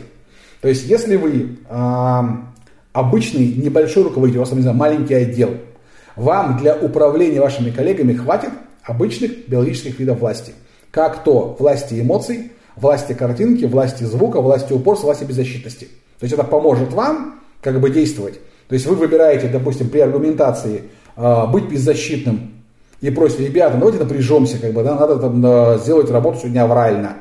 То 0.61 0.69
есть, 0.69 0.87
если 0.87 1.17
вы 1.17 1.59
э, 1.69 2.23
обычный 2.93 3.47
небольшой 3.47 4.05
руководитель, 4.05 4.39
у 4.39 4.43
вас, 4.43 4.53
не 4.53 4.63
знаю, 4.63 4.77
маленький 4.77 5.15
отдел, 5.15 5.51
вам 6.17 6.59
для 6.59 6.77
управления 6.77 7.41
вашими 7.41 7.71
коллегами 7.71 8.15
хватит 8.15 8.51
обычных 8.85 9.49
биологических 9.49 9.99
видов 9.99 10.21
власти. 10.21 10.53
Как 10.91 11.25
то 11.25 11.57
власти 11.59 12.01
эмоций, 12.01 12.53
власти 12.77 13.13
картинки, 13.13 13.65
власти 13.65 14.05
звука, 14.05 14.41
власти 14.41 14.73
упорства, 14.73 15.07
власти 15.07 15.25
беззащитности. 15.25 15.87
То 16.19 16.25
есть 16.25 16.35
это 16.35 16.45
поможет 16.45 16.93
вам 16.93 17.41
как 17.61 17.81
бы 17.81 17.91
действовать. 17.91 18.39
То 18.69 18.75
есть 18.75 18.87
вы 18.87 18.95
выбираете, 18.95 19.49
допустим, 19.49 19.89
при 19.89 19.99
аргументации 19.99 20.83
э, 21.17 21.47
быть 21.49 21.69
беззащитным 21.69 22.55
и 23.05 23.11
просите, 23.11 23.49
ребята, 23.49 23.77
давайте 23.77 23.99
напряжемся, 23.99 24.59
как 24.59 24.73
бы, 24.73 24.83
да, 24.83 24.95
надо 24.95 25.17
там, 25.17 25.45
э, 25.45 25.79
сделать 25.79 26.11
работу 26.11 26.39
сегодня 26.39 26.65
аврально. 26.65 27.19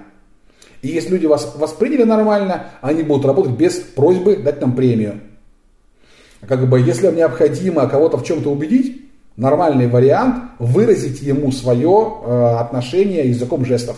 И 0.82 0.88
если 0.88 1.10
люди 1.10 1.26
вас 1.26 1.54
восприняли 1.58 2.04
нормально, 2.04 2.68
они 2.80 3.04
будут 3.04 3.26
работать 3.26 3.52
без 3.52 3.74
просьбы 3.74 4.38
дать 4.38 4.62
нам 4.62 4.78
премию. 4.78 5.20
Как 6.48 6.70
бы, 6.70 6.80
если 6.80 7.08
вам 7.08 7.18
необходимо 7.18 7.90
кого-то 7.90 8.18
в 8.18 8.24
чем-то 8.24 8.50
убедить, 8.50 9.10
нормальный 9.36 9.88
вариант 9.88 10.44
выразить 10.58 11.22
ему 11.22 11.52
свое 11.52 12.14
э, 12.24 12.56
отношение 12.60 13.28
языком 13.28 13.66
жестов. 13.66 13.98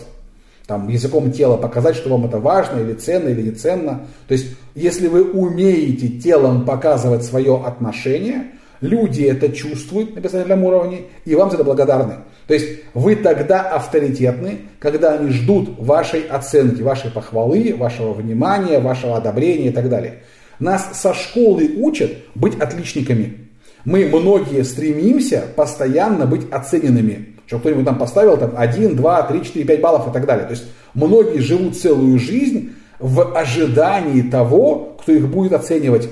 Там, 0.66 0.88
языком 0.88 1.30
тела 1.30 1.56
показать, 1.56 1.94
что 1.94 2.10
вам 2.10 2.24
это 2.24 2.40
важно 2.40 2.80
или 2.80 2.94
ценно, 2.94 3.28
или 3.28 3.42
не 3.42 3.52
ценно. 3.52 4.06
То 4.26 4.34
есть, 4.34 4.56
если 4.74 5.06
вы 5.06 5.22
умеете 5.22 6.08
телом 6.08 6.64
показывать 6.64 7.22
свое 7.22 7.62
отношение, 7.64 8.46
Люди 8.80 9.22
это 9.22 9.48
чувствуют 9.50 10.14
на 10.14 10.20
персональном 10.20 10.64
уровне 10.64 11.02
и 11.24 11.34
вам 11.34 11.50
за 11.50 11.56
это 11.56 11.64
благодарны. 11.64 12.16
То 12.46 12.54
есть 12.54 12.66
вы 12.94 13.16
тогда 13.16 13.62
авторитетны, 13.62 14.60
когда 14.78 15.14
они 15.14 15.30
ждут 15.30 15.78
вашей 15.78 16.22
оценки, 16.22 16.82
вашей 16.82 17.10
похвалы, 17.10 17.74
вашего 17.76 18.12
внимания, 18.12 18.78
вашего 18.78 19.16
одобрения 19.16 19.68
и 19.68 19.72
так 19.72 19.88
далее. 19.88 20.22
Нас 20.58 20.90
со 20.94 21.12
школы 21.12 21.72
учат 21.76 22.12
быть 22.34 22.58
отличниками. 22.58 23.48
Мы 23.84 24.06
многие 24.06 24.62
стремимся 24.64 25.44
постоянно 25.54 26.26
быть 26.26 26.50
оцененными. 26.50 27.36
Что 27.46 27.58
кто-нибудь 27.58 27.84
там 27.84 27.98
поставил 27.98 28.36
там 28.36 28.54
1, 28.56 28.96
2, 28.96 29.22
3, 29.22 29.44
4, 29.44 29.64
5 29.64 29.80
баллов 29.80 30.08
и 30.08 30.12
так 30.12 30.26
далее. 30.26 30.46
То 30.46 30.52
есть 30.52 30.64
многие 30.94 31.38
живут 31.38 31.78
целую 31.78 32.18
жизнь 32.18 32.72
в 32.98 33.36
ожидании 33.36 34.22
того, 34.22 34.96
кто 35.00 35.12
их 35.12 35.28
будет 35.28 35.52
оценивать. 35.52 36.08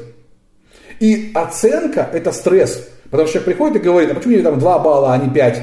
И 1.01 1.33
оценка– 1.35 2.09
это 2.13 2.33
стресс. 2.33 2.89
Потому 3.11 3.29
что 3.29 3.35
человек 3.35 3.57
приходит 3.57 3.77
и 3.77 3.85
говорит, 3.85 4.11
а 4.11 4.15
почему 4.15 4.35
мне 4.35 4.43
там 4.43 4.59
2 4.59 4.79
балла, 4.81 5.13
а 5.13 5.19
не 5.19 5.31
5? 5.31 5.63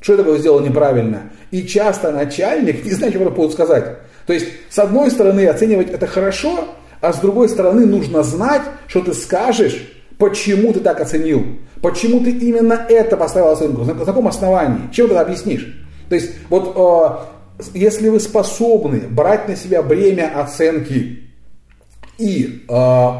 Что 0.00 0.12
я 0.14 0.18
такое 0.18 0.38
сделал 0.38 0.60
неправильно? 0.60 1.30
И 1.50 1.66
часто 1.66 2.10
начальник 2.10 2.84
не 2.84 2.92
знает, 2.92 3.14
что 3.14 3.30
поводу 3.30 3.52
сказать. 3.52 3.84
То 4.26 4.32
есть, 4.32 4.46
с 4.68 4.78
одной 4.78 5.10
стороны, 5.10 5.46
оценивать 5.46 5.90
это 5.90 6.06
хорошо, 6.06 6.68
а 7.00 7.12
с 7.12 7.18
другой 7.18 7.48
стороны, 7.48 7.86
нужно 7.86 8.22
знать, 8.22 8.62
что 8.86 9.00
ты 9.00 9.14
скажешь, 9.14 9.82
почему 10.18 10.72
ты 10.72 10.80
так 10.80 11.00
оценил. 11.00 11.44
Почему 11.82 12.20
ты 12.20 12.30
именно 12.30 12.86
это 12.88 13.16
поставил 13.16 13.48
оценку, 13.48 13.84
на 13.84 14.04
каком 14.04 14.28
основании, 14.28 14.92
чем 14.92 15.08
ты 15.08 15.14
это 15.14 15.22
объяснишь. 15.22 15.66
То 16.08 16.14
есть, 16.14 16.32
вот 16.48 16.74
э, 17.58 17.68
если 17.74 18.08
вы 18.08 18.20
способны 18.20 19.00
брать 19.08 19.48
на 19.48 19.56
себя 19.56 19.82
бремя 19.82 20.32
оценки 20.34 21.29
и 22.20 22.64
э, 22.68 22.72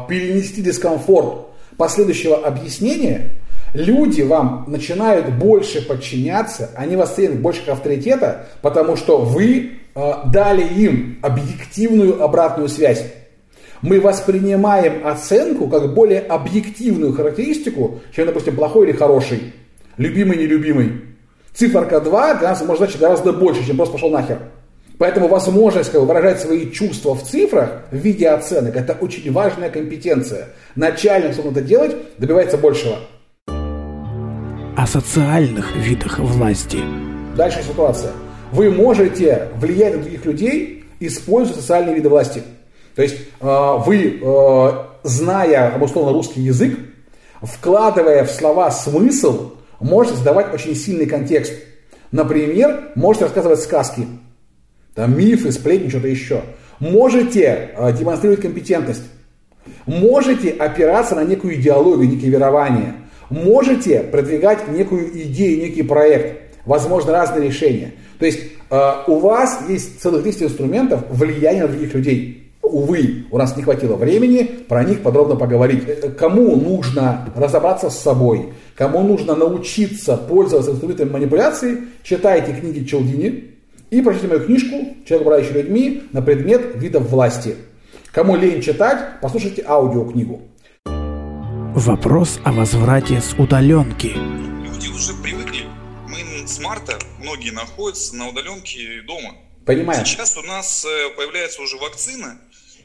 перенести 0.07 0.61
дискомфорт 0.61 1.47
последующего 1.75 2.37
объяснения, 2.37 3.41
люди 3.73 4.21
вам 4.21 4.65
начинают 4.67 5.33
больше 5.33 5.85
подчиняться, 5.85 6.69
они 6.75 6.95
вас 6.95 7.15
ценят 7.15 7.39
больше 7.39 7.69
авторитета, 7.71 8.47
потому 8.61 8.95
что 8.95 9.17
вы 9.17 9.71
э, 9.95 10.13
дали 10.31 10.63
им 10.63 11.19
объективную 11.23 12.23
обратную 12.23 12.69
связь. 12.69 13.03
Мы 13.81 13.99
воспринимаем 13.99 15.07
оценку 15.07 15.67
как 15.67 15.95
более 15.95 16.19
объективную 16.19 17.13
характеристику, 17.13 18.01
чем, 18.15 18.27
допустим, 18.27 18.55
плохой 18.55 18.87
или 18.87 18.95
хороший, 18.95 19.53
любимый, 19.97 20.37
нелюбимый. 20.37 21.01
Циферка 21.53 21.99
2 21.99 22.35
для 22.35 22.49
нас 22.49 22.61
может 22.61 22.77
значить 22.77 22.99
гораздо 22.99 23.33
больше, 23.33 23.65
чем 23.65 23.77
просто 23.77 23.93
пошел 23.93 24.11
нахер. 24.11 24.39
Поэтому 25.01 25.27
возможность 25.27 25.91
как 25.91 25.99
бы, 26.01 26.05
выражать 26.05 26.41
свои 26.41 26.69
чувства 26.69 27.15
в 27.15 27.23
цифрах 27.23 27.85
в 27.89 27.95
виде 27.95 28.29
оценок– 28.29 28.75
это 28.77 28.93
очень 28.93 29.31
важная 29.31 29.71
компетенция. 29.71 30.49
Начальник, 30.75 31.33
чтобы 31.33 31.49
это 31.49 31.61
делать, 31.61 31.95
добивается 32.19 32.55
большего. 32.59 32.99
О 33.47 34.85
социальных 34.85 35.75
видах 35.75 36.19
власти. 36.19 36.77
Дальше 37.35 37.63
ситуация. 37.63 38.11
Вы 38.51 38.69
можете 38.69 39.47
влиять 39.55 39.95
на 39.95 40.03
других 40.03 40.23
людей, 40.23 40.85
используя 40.99 41.55
социальные 41.55 41.95
виды 41.95 42.07
власти. 42.09 42.43
То 42.95 43.01
есть 43.01 43.15
э, 43.39 43.73
вы, 43.83 44.19
э, 44.21 44.71
зная 45.01 45.79
условно 45.79 46.13
русский 46.13 46.41
язык, 46.41 46.77
вкладывая 47.41 48.23
в 48.23 48.29
слова 48.29 48.69
смысл, 48.69 49.53
можете 49.79 50.17
создавать 50.17 50.53
очень 50.53 50.75
сильный 50.75 51.07
контекст. 51.07 51.53
Например, 52.11 52.91
можете 52.93 53.25
рассказывать 53.25 53.61
сказки. 53.61 54.05
Там 54.93 55.17
мифы, 55.17 55.51
сплетни, 55.51 55.89
что-то 55.89 56.07
еще. 56.07 56.41
Можете 56.79 57.71
э, 57.75 57.93
демонстрировать 57.93 58.41
компетентность. 58.41 59.03
Можете 59.85 60.49
опираться 60.49 61.15
на 61.15 61.23
некую 61.23 61.55
идеологию, 61.55 62.09
некие 62.09 62.31
верования. 62.31 62.95
Можете 63.29 64.01
продвигать 64.01 64.67
некую 64.67 65.09
идею, 65.23 65.61
некий 65.61 65.83
проект. 65.83 66.55
Возможно, 66.65 67.11
разные 67.13 67.47
решения. 67.47 67.93
То 68.19 68.25
есть 68.25 68.39
э, 68.69 68.91
у 69.07 69.19
вас 69.19 69.59
есть 69.69 70.01
целых 70.01 70.23
10 70.23 70.43
инструментов 70.43 71.03
влияния 71.09 71.63
на 71.63 71.67
других 71.69 71.93
людей. 71.93 72.51
Увы, 72.61 73.25
у 73.31 73.37
нас 73.37 73.57
не 73.57 73.63
хватило 73.63 73.95
времени 73.95 74.43
про 74.43 74.83
них 74.83 75.01
подробно 75.01 75.35
поговорить. 75.35 75.83
Э, 75.87 76.09
кому 76.09 76.55
нужно 76.55 77.31
разобраться 77.35 77.89
с 77.89 77.99
собой, 77.99 78.53
кому 78.75 79.03
нужно 79.03 79.35
научиться 79.35 80.17
пользоваться 80.17 80.71
инструментами 80.71 81.11
манипуляции, 81.11 81.77
читайте 82.03 82.53
книги 82.53 82.83
Челдини 82.83 83.50
и 83.91 84.01
прочтите 84.01 84.27
мою 84.29 84.45
книжку 84.45 84.95
«Человек, 85.05 85.27
управляющий 85.27 85.53
людьми» 85.53 86.03
на 86.13 86.21
предмет 86.21 86.75
видов 86.75 87.09
власти. 87.09 87.57
Кому 88.11 88.35
лень 88.35 88.61
читать, 88.61 89.19
послушайте 89.21 89.63
аудиокнигу. 89.67 90.41
Вопрос 90.85 92.39
о 92.43 92.51
возврате 92.53 93.21
с 93.21 93.33
удаленки. 93.37 94.13
Люди 94.63 94.87
уже 94.87 95.13
привыкли. 95.21 95.65
Мы 96.07 96.47
с 96.47 96.59
марта, 96.59 96.97
многие 97.19 97.51
находятся 97.51 98.15
на 98.15 98.29
удаленке 98.29 99.01
дома. 99.05 99.35
Понимаем. 99.65 100.05
Сейчас 100.05 100.37
у 100.37 100.41
нас 100.41 100.85
э, 100.85 101.15
появляется 101.15 101.61
уже 101.61 101.77
вакцина. 101.77 102.39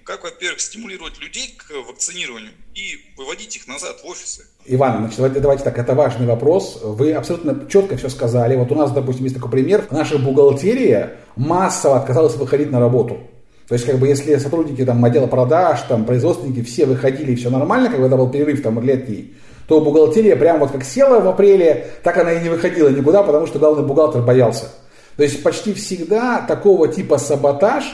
Как, 0.07 0.23
во-первых, 0.23 0.61
стимулировать 0.61 1.21
людей 1.21 1.59
к 1.59 1.69
вакцинированию 1.89 2.53
и 2.77 2.95
выводить 3.17 3.57
их 3.57 3.67
назад 3.67 3.97
в 4.05 4.07
офисы. 4.07 4.45
Иван, 4.65 4.99
значит, 4.99 5.17
давайте, 5.17 5.41
давайте 5.41 5.65
так, 5.65 5.77
это 5.77 5.97
важный 5.97 6.29
вопрос. 6.29 6.79
Вы 6.81 7.13
абсолютно 7.13 7.69
четко 7.69 7.97
все 7.97 8.09
сказали. 8.09 8.55
Вот 8.55 8.71
у 8.71 8.77
нас, 8.77 8.93
допустим, 8.93 9.25
есть 9.25 9.35
такой 9.35 9.51
пример. 9.51 9.89
Наша 9.91 10.17
бухгалтерия 10.19 11.17
массово 11.35 11.97
отказалась 11.97 12.37
выходить 12.37 12.71
на 12.71 12.79
работу. 12.79 13.19
То 13.67 13.75
есть, 13.75 13.85
как 13.85 13.99
бы, 13.99 14.07
если 14.07 14.37
сотрудники 14.37 14.85
там, 14.85 15.05
отдела 15.05 15.27
продаж, 15.27 15.81
там, 15.89 16.05
производственники, 16.05 16.63
все 16.63 16.87
выходили, 16.87 17.33
и 17.33 17.35
все 17.35 17.51
нормально, 17.51 17.89
это 17.89 18.17
был 18.17 18.31
перерыв 18.31 18.63
там, 18.63 18.81
летний, 18.81 19.35
то 19.67 19.81
бухгалтерия 19.81 20.37
прям 20.37 20.61
вот 20.61 20.71
как 20.71 20.85
села 20.85 21.19
в 21.19 21.27
апреле, 21.27 21.91
так 22.05 22.17
она 22.17 22.33
и 22.33 22.43
не 22.45 22.49
выходила 22.49 22.91
никуда, 22.91 23.25
потому 23.25 23.49
что 23.49 23.59
главный 23.59 23.85
бухгалтер 23.85 24.23
боялся. 24.23 24.71
То 25.17 25.25
есть 25.25 25.43
почти 25.43 25.75
всегда 25.75 26.43
такого 26.47 26.87
типа 26.87 27.19
саботаж, 27.19 27.85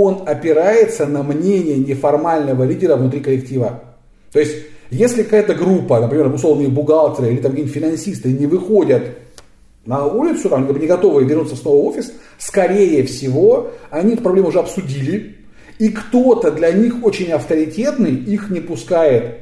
он 0.00 0.22
опирается 0.26 1.06
на 1.06 1.24
мнение 1.24 1.76
неформального 1.76 2.62
лидера 2.62 2.94
внутри 2.94 3.18
коллектива. 3.18 3.82
То 4.32 4.38
есть, 4.38 4.54
если 4.90 5.24
какая-то 5.24 5.54
группа, 5.54 5.98
например, 5.98 6.32
условные 6.32 6.68
бухгалтеры 6.68 7.32
или 7.32 7.40
там 7.40 7.50
какие-нибудь 7.50 7.74
финансисты 7.74 8.32
не 8.32 8.46
выходят 8.46 9.02
на 9.86 10.06
улицу, 10.06 10.50
там, 10.50 10.68
не 10.78 10.86
готовы 10.86 11.24
вернуться 11.24 11.56
снова 11.56 11.82
в 11.82 11.86
офис, 11.88 12.12
скорее 12.38 13.02
всего, 13.06 13.72
они 13.90 14.12
эту 14.12 14.22
проблему 14.22 14.50
уже 14.50 14.60
обсудили, 14.60 15.34
и 15.80 15.88
кто-то 15.88 16.52
для 16.52 16.70
них 16.70 17.04
очень 17.04 17.32
авторитетный 17.32 18.14
их 18.14 18.50
не 18.50 18.60
пускает. 18.60 19.38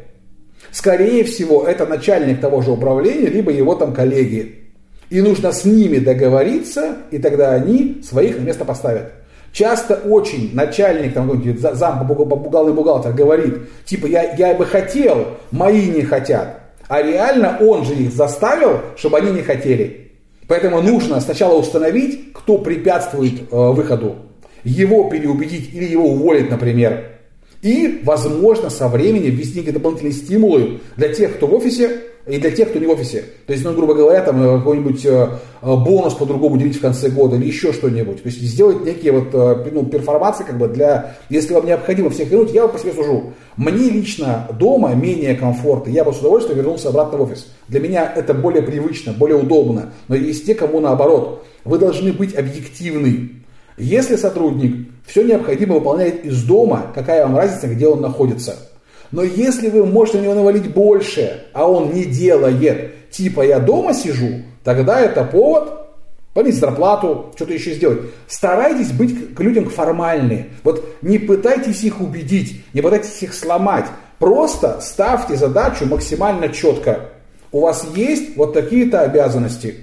Скорее 0.72 1.24
всего, 1.24 1.66
это 1.66 1.84
начальник 1.84 2.40
того 2.40 2.62
же 2.62 2.70
управления, 2.70 3.28
либо 3.28 3.52
его 3.52 3.74
там 3.74 3.92
коллеги. 3.92 4.70
И 5.10 5.20
нужно 5.20 5.52
с 5.52 5.66
ними 5.66 5.98
договориться, 5.98 6.96
и 7.10 7.18
тогда 7.18 7.52
они 7.52 8.00
своих 8.02 8.38
на 8.38 8.44
место 8.44 8.64
поставят. 8.64 9.12
Часто 9.56 9.94
очень 9.94 10.54
начальник, 10.54 11.14
там, 11.14 11.30
зам 11.62 12.06
бухгалтер, 12.06 12.74
бухгалтер 12.74 13.14
говорит, 13.14 13.54
типа, 13.86 14.04
я, 14.04 14.34
я 14.34 14.52
бы 14.52 14.66
хотел, 14.66 15.28
мои 15.50 15.88
не 15.88 16.02
хотят. 16.02 16.60
А 16.88 17.00
реально 17.00 17.56
он 17.62 17.86
же 17.86 17.94
их 17.94 18.12
заставил, 18.12 18.80
чтобы 18.98 19.16
они 19.16 19.30
не 19.30 19.40
хотели. 19.40 20.10
Поэтому 20.46 20.82
нужно 20.82 21.22
сначала 21.22 21.58
установить, 21.58 22.34
кто 22.34 22.58
препятствует 22.58 23.50
э, 23.50 23.56
выходу. 23.56 24.16
Его 24.62 25.08
переубедить 25.08 25.72
или 25.72 25.84
его 25.84 26.10
уволить, 26.10 26.50
например. 26.50 27.12
И, 27.62 28.02
возможно, 28.04 28.68
со 28.68 28.88
временем 28.88 29.30
ввести 29.30 29.60
какие-то 29.60 29.78
дополнительные 29.78 30.12
стимулы 30.12 30.80
для 30.98 31.08
тех, 31.14 31.36
кто 31.36 31.46
в 31.46 31.54
офисе, 31.54 32.02
и 32.26 32.38
для 32.38 32.50
тех, 32.50 32.70
кто 32.70 32.78
не 32.80 32.86
в 32.86 32.90
офисе. 32.90 33.24
То 33.46 33.52
есть, 33.52 33.64
ну, 33.64 33.72
грубо 33.72 33.94
говоря, 33.94 34.20
там 34.20 34.42
э, 34.42 34.58
какой-нибудь 34.58 35.06
э, 35.06 35.28
бонус 35.62 36.14
по-другому 36.14 36.56
делить 36.56 36.76
в 36.76 36.80
конце 36.80 37.08
года 37.08 37.36
или 37.36 37.46
еще 37.46 37.72
что-нибудь. 37.72 38.22
То 38.22 38.28
есть 38.28 38.40
сделать 38.40 38.84
некие 38.84 39.12
вот, 39.12 39.28
э, 39.32 39.70
ну, 39.72 39.84
перформации 39.86 40.42
как 40.42 40.58
бы 40.58 40.66
для, 40.66 41.16
если 41.28 41.54
вам 41.54 41.66
необходимо 41.66 42.10
всех 42.10 42.28
вернуть, 42.28 42.52
я 42.52 42.66
по 42.66 42.78
себе 42.78 42.92
сужу. 42.92 43.32
Мне 43.56 43.90
лично 43.90 44.48
дома 44.58 44.92
менее 44.94 45.36
комфортно, 45.36 45.90
я 45.90 46.02
бы 46.02 46.12
с 46.12 46.18
удовольствием 46.18 46.58
вернулся 46.58 46.88
обратно 46.88 47.18
в 47.18 47.22
офис. 47.22 47.46
Для 47.68 47.78
меня 47.78 48.12
это 48.14 48.34
более 48.34 48.62
привычно, 48.62 49.12
более 49.12 49.38
удобно. 49.38 49.92
Но 50.08 50.16
есть 50.16 50.46
те, 50.46 50.54
кому 50.56 50.80
наоборот. 50.80 51.46
Вы 51.64 51.78
должны 51.78 52.12
быть 52.12 52.34
объективны. 52.34 53.42
Если 53.78 54.16
сотрудник 54.16 54.88
все 55.06 55.22
необходимо 55.22 55.74
выполняет 55.74 56.24
из 56.24 56.42
дома, 56.42 56.86
какая 56.92 57.22
вам 57.24 57.36
разница, 57.36 57.68
где 57.68 57.86
он 57.86 58.00
находится– 58.00 58.56
но 59.16 59.22
если 59.22 59.70
вы 59.70 59.86
можете 59.86 60.18
на 60.18 60.24
него 60.24 60.34
навалить 60.34 60.74
больше, 60.74 61.44
а 61.54 61.66
он 61.66 61.94
не 61.94 62.04
делает, 62.04 63.10
типа 63.10 63.40
я 63.40 63.60
дома 63.60 63.94
сижу, 63.94 64.42
тогда 64.62 65.00
это 65.00 65.24
повод 65.24 65.88
понизить 66.34 66.60
зарплату, 66.60 67.32
что-то 67.34 67.54
еще 67.54 67.72
сделать. 67.72 68.00
Старайтесь 68.28 68.92
быть 68.92 69.34
к 69.34 69.40
людям 69.40 69.70
формальные. 69.70 70.50
Вот 70.64 70.84
не 71.00 71.18
пытайтесь 71.18 71.82
их 71.82 72.02
убедить, 72.02 72.62
не 72.74 72.82
пытайтесь 72.82 73.22
их 73.22 73.32
сломать. 73.32 73.86
Просто 74.18 74.80
ставьте 74.82 75.36
задачу 75.36 75.86
максимально 75.86 76.50
четко. 76.50 77.08
У 77.52 77.60
вас 77.60 77.86
есть 77.94 78.36
вот 78.36 78.52
такие-то 78.52 79.00
обязанности. 79.00 79.76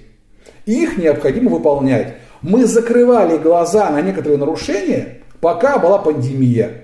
Их 0.67 0.99
необходимо 0.99 1.49
выполнять. 1.49 2.17
Мы 2.43 2.67
закрывали 2.67 3.39
глаза 3.39 3.89
на 3.89 3.99
некоторые 3.99 4.37
нарушения, 4.37 5.21
пока 5.41 5.79
была 5.79 5.97
пандемия. 5.97 6.82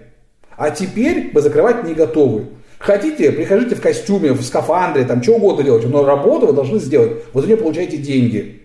А 0.59 0.71
теперь 0.71 1.31
вы 1.33 1.39
закрывать 1.39 1.85
не 1.85 1.93
готовы. 1.93 2.47
Хотите, 2.79 3.31
приходите 3.31 3.75
в 3.75 3.81
костюме, 3.81 4.33
в 4.33 4.41
скафандре, 4.41 5.05
там, 5.05 5.23
что 5.23 5.35
угодно 5.35 5.63
делайте, 5.63 5.87
но 5.87 6.05
работу 6.05 6.47
вы 6.47 6.53
должны 6.53 6.79
сделать. 6.79 7.13
Вы 7.31 7.41
за 7.41 7.47
нее 7.47 7.55
получаете 7.55 7.95
деньги. 7.95 8.61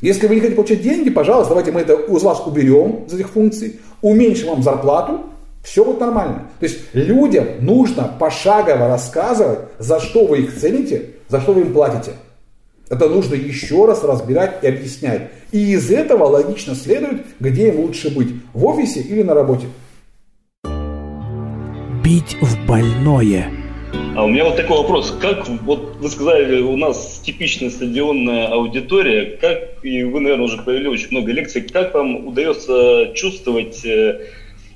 Если 0.00 0.26
вы 0.26 0.34
не 0.34 0.40
хотите 0.40 0.56
получать 0.56 0.82
деньги, 0.82 1.10
пожалуйста, 1.10 1.50
давайте 1.50 1.70
мы 1.70 1.82
это 1.82 1.92
из 1.92 2.22
вас 2.24 2.44
уберем, 2.44 3.04
из 3.06 3.14
этих 3.14 3.30
функций, 3.30 3.78
уменьшим 4.00 4.48
вам 4.48 4.64
зарплату, 4.64 5.20
все 5.62 5.84
будет 5.84 6.00
нормально. 6.00 6.48
То 6.58 6.66
есть 6.66 6.80
людям 6.92 7.46
нужно 7.60 8.12
пошагово 8.18 8.88
рассказывать, 8.88 9.60
за 9.78 10.00
что 10.00 10.26
вы 10.26 10.40
их 10.40 10.58
цените, 10.58 11.10
за 11.28 11.40
что 11.40 11.52
вы 11.52 11.60
им 11.60 11.72
платите. 11.72 12.14
Это 12.90 13.08
нужно 13.08 13.36
еще 13.36 13.86
раз 13.86 14.02
разбирать 14.02 14.58
и 14.62 14.66
объяснять. 14.66 15.30
И 15.52 15.72
из 15.74 15.88
этого 15.88 16.24
логично 16.24 16.74
следует, 16.74 17.24
где 17.38 17.68
им 17.68 17.78
лучше 17.78 18.12
быть, 18.12 18.34
в 18.52 18.66
офисе 18.66 19.00
или 19.00 19.22
на 19.22 19.34
работе 19.34 19.66
бить 22.12 22.36
в 22.42 22.66
больное. 22.66 23.50
А 24.14 24.24
у 24.24 24.28
меня 24.28 24.44
вот 24.44 24.56
такой 24.56 24.76
вопрос. 24.76 25.16
Как, 25.18 25.48
вот 25.48 25.96
вы 25.98 26.10
сказали, 26.10 26.60
у 26.60 26.76
нас 26.76 27.22
типичная 27.24 27.70
стадионная 27.70 28.48
аудитория, 28.48 29.38
как, 29.38 29.82
и 29.82 30.04
вы, 30.04 30.20
наверное, 30.20 30.44
уже 30.44 30.58
провели 30.58 30.88
очень 30.88 31.08
много 31.10 31.32
лекций, 31.32 31.62
как 31.62 31.94
вам 31.94 32.26
удается 32.26 33.12
чувствовать 33.14 33.82
э, 33.86 34.26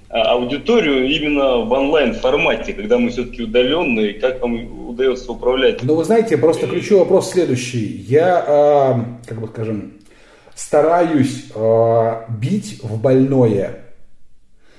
а, 0.09 0.33
аудиторию 0.33 1.07
именно 1.11 1.59
в 1.59 1.73
онлайн-формате, 1.73 2.73
когда 2.73 2.97
мы 2.97 3.11
все-таки 3.11 3.43
удаленные, 3.43 4.15
как 4.15 4.41
вам 4.41 4.89
удается 4.89 5.31
управлять? 5.31 5.83
Ну, 5.83 5.95
вы 5.95 6.05
знаете, 6.05 6.39
просто 6.39 6.67
ключевой 6.67 7.01
вопрос 7.01 7.33
следующий. 7.33 8.03
Я, 8.09 8.45
э, 8.49 9.29
как 9.29 9.43
бы 9.43 9.49
скажем, 9.49 9.93
стараюсь 10.55 11.49
э, 11.55 12.13
бить 12.41 12.81
в 12.83 12.99
больное. 12.99 13.86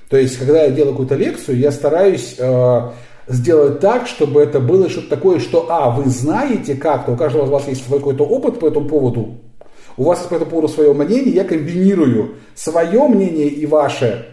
То 0.10 0.18
есть, 0.18 0.38
когда 0.38 0.64
я 0.64 0.72
делаю 0.72 0.94
какую-то 0.94 1.16
лекцию, 1.16 1.58
я 1.58 1.72
стараюсь 1.72 2.36
э, 2.38 2.92
сделать 3.28 3.80
так, 3.80 4.08
чтобы 4.08 4.42
это 4.42 4.60
было 4.60 4.90
что-то 4.90 5.10
такое, 5.10 5.40
что, 5.40 5.68
а, 5.70 5.90
вы 5.90 6.10
знаете 6.10 6.76
как-то, 6.76 7.12
у 7.12 7.18
каждого 7.18 7.46
из 7.46 7.50
вас 7.50 7.68
есть 7.68 7.86
свой 7.86 8.00
какой-то 8.00 8.24
опыт 8.24 8.60
по 8.60 8.68
этому 8.68 8.88
поводу, 8.88 9.38
у 9.98 10.04
вас 10.04 10.20
по 10.20 10.36
этому 10.36 10.52
поводу 10.52 10.70
свое 10.70 10.94
мнение, 10.94 11.34
я 11.34 11.44
комбинирую 11.44 12.36
свое 12.56 13.08
мнение 13.08 13.48
и 13.48 13.66
ваше, 13.66 14.26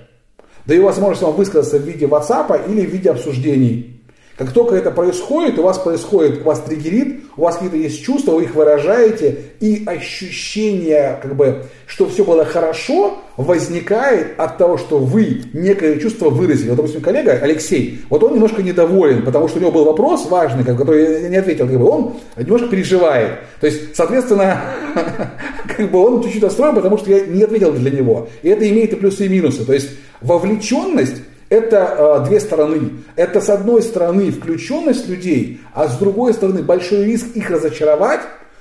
даю 0.67 0.85
возможность 0.85 1.23
вам 1.23 1.35
высказаться 1.35 1.79
в 1.79 1.83
виде 1.83 2.07
WhatsApp 2.07 2.71
или 2.71 2.87
в 2.87 2.91
виде 2.91 3.11
обсуждений. 3.11 3.94
Как 4.37 4.51
только 4.51 4.75
это 4.75 4.91
происходит, 4.91 5.61
у 5.61 5.63
вас 5.63 5.79
происходит, 5.79 6.41
у 6.41 6.45
вас 6.45 6.61
триггерит, 6.61 7.21
у 7.37 7.43
вас 7.43 7.55
какие-то 7.55 7.77
есть 7.77 8.05
чувства, 8.05 8.33
вы 8.33 8.45
их 8.45 8.55
выражаете, 8.57 9.37
и 9.61 9.85
ощущение, 9.87 11.21
как 11.23 11.37
бы, 11.37 11.67
что 11.87 12.09
все 12.09 12.25
было 12.25 12.45
хорошо, 12.45 13.19
возникает 13.37 14.35
от 14.37 14.59
того, 14.59 14.77
что 14.77 14.99
вы 14.99 15.43
некое 15.53 16.01
чувство 16.01 16.31
выразили. 16.31 16.71
Вот, 16.71 16.77
допустим, 16.77 17.01
коллега 17.01 17.39
Алексей, 17.41 18.01
вот 18.11 18.25
он 18.25 18.35
немножко 18.35 18.61
недоволен, 18.61 19.25
потому 19.25 19.47
что 19.47 19.59
у 19.59 19.61
него 19.61 19.71
был 19.71 19.85
вопрос 19.85 20.27
важный, 20.29 20.65
который 20.65 21.23
я 21.23 21.29
не 21.29 21.37
ответил, 21.37 21.69
как 21.69 21.79
бы, 21.79 21.89
он 21.89 22.15
немножко 22.37 22.67
переживает. 22.67 23.39
То 23.61 23.69
есть, 23.69 23.95
соответственно, 23.95 24.61
как 25.77 25.93
бы 25.93 25.99
он 26.01 26.25
чуть-чуть 26.25 26.43
расстроен, 26.43 26.75
потому 26.75 26.99
что 26.99 27.09
я 27.09 27.25
не 27.25 27.45
ответил 27.45 27.73
для 27.73 27.93
него. 27.93 28.29
И 28.43 28.49
это 28.49 28.69
имеет 28.69 28.95
и 28.95 28.97
плюсы, 28.97 29.27
и 29.27 29.29
минусы. 29.29 29.65
То 29.65 29.75
есть, 29.75 29.91
вовлеченность 30.21 31.23
это 31.49 32.23
э, 32.25 32.29
две 32.29 32.41
стороны. 32.41 32.91
Это 33.17 33.41
с 33.41 33.49
одной 33.49 33.83
стороны 33.83 34.31
включенность 34.31 35.09
людей, 35.09 35.61
а 35.73 35.89
с 35.89 35.99
другой 35.99 36.35
стороны 36.35 36.63
большой 36.63 37.05
риск 37.05 37.27
их 37.35 37.51
разочаровать 37.51 38.21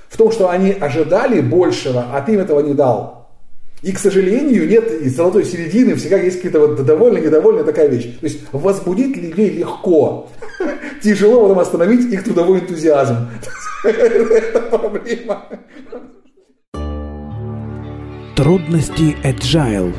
в 0.09 0.17
том, 0.17 0.31
что 0.31 0.49
они 0.49 0.71
ожидали 0.71 1.41
большего, 1.41 2.05
а 2.13 2.21
ты 2.21 2.33
им 2.33 2.39
этого 2.39 2.59
не 2.59 2.73
дал. 2.73 3.23
И, 3.83 3.91
к 3.91 3.99
сожалению, 3.99 4.67
нет 4.67 4.89
и 5.01 5.09
золотой 5.09 5.43
середины, 5.43 5.95
всегда 5.95 6.17
есть 6.17 6.37
какие-то 6.37 6.59
вот 6.61 6.85
довольно, 6.85 7.17
недовольная 7.17 7.65
такая 7.65 7.89
вещь. 7.89 8.17
То 8.19 8.25
есть 8.25 8.39
возбудить 8.53 9.17
людей 9.17 9.49
легко. 9.49 10.29
Тяжело 11.03 11.41
потом 11.41 11.59
остановить 11.59 12.11
их 12.11 12.23
трудовой 12.23 12.59
энтузиазм. 12.59 13.29
Это 13.83 14.61
проблема. 14.61 15.43
Трудности 18.37 19.17
agile. 19.23 19.93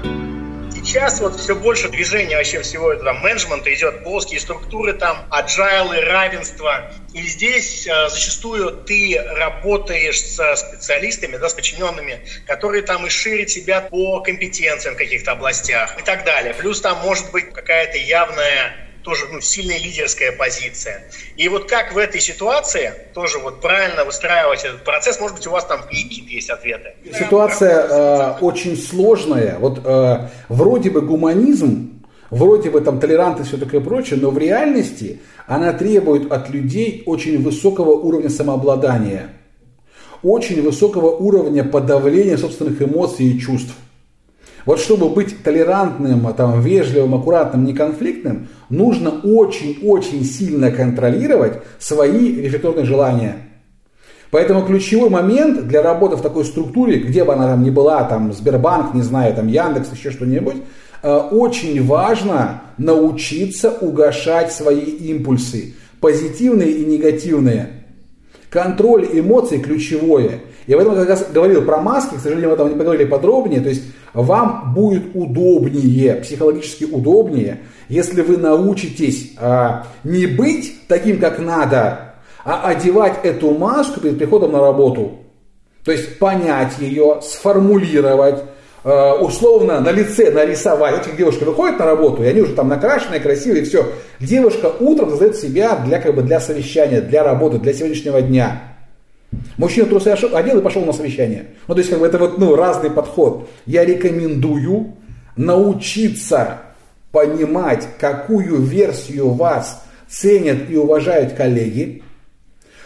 Сейчас 0.84 1.18
вот 1.20 1.40
все 1.40 1.54
больше 1.54 1.88
движения 1.88 2.36
вообще 2.36 2.60
всего 2.60 2.92
этого 2.92 3.14
менеджмента 3.14 3.72
идет, 3.72 4.04
плоские 4.04 4.38
структуры 4.38 4.92
там, 4.92 5.26
agile, 5.30 5.98
равенство. 6.00 6.92
И 7.14 7.22
здесь 7.22 7.86
э, 7.86 8.08
зачастую 8.10 8.70
ты 8.84 9.18
работаешь 9.18 10.20
со 10.20 10.54
специалистами, 10.56 11.38
да, 11.38 11.48
с 11.48 11.54
подчиненными, 11.54 12.26
которые 12.46 12.82
там 12.82 13.06
и 13.06 13.08
шире 13.08 13.46
тебя 13.46 13.80
по 13.80 14.20
компетенциям 14.20 14.94
в 14.94 14.98
каких-то 14.98 15.32
областях 15.32 15.98
и 15.98 16.02
так 16.02 16.24
далее. 16.24 16.52
Плюс 16.52 16.82
там 16.82 16.98
может 16.98 17.30
быть 17.32 17.50
какая-то 17.50 17.96
явная 17.96 18.76
тоже 19.04 19.26
ну, 19.30 19.40
сильная 19.40 19.78
лидерская 19.78 20.32
позиция. 20.32 21.04
И 21.36 21.48
вот 21.48 21.68
как 21.68 21.94
в 21.94 21.98
этой 21.98 22.20
ситуации 22.20 22.92
тоже 23.12 23.38
вот 23.38 23.60
правильно 23.60 24.04
выстраивать 24.04 24.64
этот 24.64 24.82
процесс, 24.82 25.20
может 25.20 25.36
быть, 25.36 25.46
у 25.46 25.50
вас 25.50 25.64
там 25.66 25.82
в 25.82 25.86
книге 25.86 26.22
есть 26.26 26.50
ответы. 26.50 26.94
Ситуация 27.12 27.86
э, 27.86 28.38
очень 28.40 28.76
сложная. 28.76 29.58
Вот 29.58 29.80
э, 29.84 30.28
вроде 30.48 30.90
бы 30.90 31.02
гуманизм, 31.02 32.02
вроде 32.30 32.70
бы 32.70 32.80
там 32.80 32.98
толерантность 32.98 33.52
и 33.52 33.56
все 33.56 33.64
такое 33.64 33.80
прочее, 33.80 34.18
но 34.20 34.30
в 34.30 34.38
реальности 34.38 35.20
она 35.46 35.74
требует 35.74 36.32
от 36.32 36.48
людей 36.48 37.02
очень 37.04 37.42
высокого 37.42 37.90
уровня 37.90 38.30
самообладания, 38.30 39.28
очень 40.22 40.62
высокого 40.62 41.10
уровня 41.10 41.62
подавления 41.62 42.38
собственных 42.38 42.80
эмоций 42.80 43.26
и 43.26 43.38
чувств. 43.38 43.74
Вот 44.66 44.80
чтобы 44.80 45.10
быть 45.10 45.42
толерантным, 45.42 46.32
там, 46.34 46.60
вежливым, 46.60 47.14
аккуратным, 47.14 47.64
неконфликтным, 47.64 48.48
нужно 48.70 49.10
очень-очень 49.10 50.24
сильно 50.24 50.70
контролировать 50.70 51.62
свои 51.78 52.40
рефлекторные 52.40 52.86
желания. 52.86 53.36
Поэтому 54.30 54.66
ключевой 54.66 55.10
момент 55.10 55.68
для 55.68 55.80
работы 55.80 56.16
в 56.16 56.20
такой 56.20 56.44
структуре, 56.44 56.98
где 56.98 57.22
бы 57.24 57.34
она 57.34 57.46
там 57.46 57.62
ни 57.62 57.70
была, 57.70 58.02
там 58.04 58.32
Сбербанк, 58.32 58.92
не 58.92 59.02
знаю, 59.02 59.32
там 59.34 59.46
Яндекс, 59.46 59.92
еще 59.92 60.10
что-нибудь, 60.10 60.56
э, 61.02 61.14
очень 61.14 61.86
важно 61.86 62.62
научиться 62.76 63.70
угошать 63.70 64.50
свои 64.50 64.80
импульсы, 64.80 65.74
позитивные 66.00 66.70
и 66.72 66.84
негативные. 66.84 67.84
Контроль 68.50 69.08
эмоций 69.12 69.60
ключевое. 69.60 70.40
Я 70.66 70.76
в 70.76 70.80
этом 70.80 70.94
как 70.94 71.08
раз 71.08 71.26
говорил 71.32 71.62
про 71.62 71.78
маски, 71.78 72.14
к 72.14 72.20
сожалению, 72.20 72.50
мы 72.50 72.56
там 72.56 72.68
не 72.68 72.74
поговорили 72.74 73.04
подробнее. 73.04 73.60
То 73.60 73.68
есть 73.68 73.82
вам 74.14 74.72
будет 74.74 75.14
удобнее, 75.14 76.14
психологически 76.16 76.84
удобнее, 76.84 77.60
если 77.88 78.22
вы 78.22 78.38
научитесь 78.38 79.32
а, 79.38 79.86
не 80.04 80.26
быть 80.26 80.86
таким, 80.88 81.18
как 81.18 81.38
надо, 81.38 82.14
а 82.44 82.68
одевать 82.68 83.18
эту 83.24 83.52
маску 83.52 84.00
перед 84.00 84.18
приходом 84.18 84.52
на 84.52 84.60
работу. 84.60 85.18
То 85.84 85.92
есть 85.92 86.18
понять 86.18 86.78
ее, 86.78 87.20
сформулировать, 87.22 88.42
э, 88.84 89.12
условно 89.20 89.80
на 89.80 89.90
лице 89.90 90.30
нарисовать. 90.30 91.06
Эти 91.06 91.14
девушки 91.14 91.44
выходят 91.44 91.78
на 91.78 91.86
работу, 91.86 92.22
и 92.22 92.26
они 92.26 92.40
уже 92.40 92.54
там 92.54 92.68
накрашенные, 92.68 93.20
красивые, 93.20 93.62
и 93.62 93.66
все. 93.66 93.86
Девушка 94.18 94.72
утром 94.80 95.10
создает 95.10 95.36
себя 95.36 95.76
для, 95.76 96.00
как 96.00 96.14
бы, 96.14 96.22
для 96.22 96.40
совещания, 96.40 97.02
для 97.02 97.22
работы, 97.22 97.58
для 97.58 97.74
сегодняшнего 97.74 98.22
дня. 98.22 98.73
Мужчина 99.56 99.86
трусы 99.86 100.08
одел 100.08 100.58
и 100.58 100.62
пошел 100.62 100.84
на 100.84 100.92
совещание. 100.92 101.46
Ну, 101.68 101.74
то 101.74 101.80
есть, 101.80 101.90
как 101.90 102.00
бы 102.00 102.06
это 102.06 102.18
вот, 102.18 102.38
ну, 102.38 102.56
разный 102.56 102.90
подход. 102.90 103.48
Я 103.66 103.84
рекомендую 103.84 104.94
научиться 105.36 106.60
понимать, 107.12 107.86
какую 107.98 108.60
версию 108.60 109.30
вас 109.30 109.84
ценят 110.08 110.68
и 110.68 110.76
уважают 110.76 111.32
коллеги, 111.34 112.02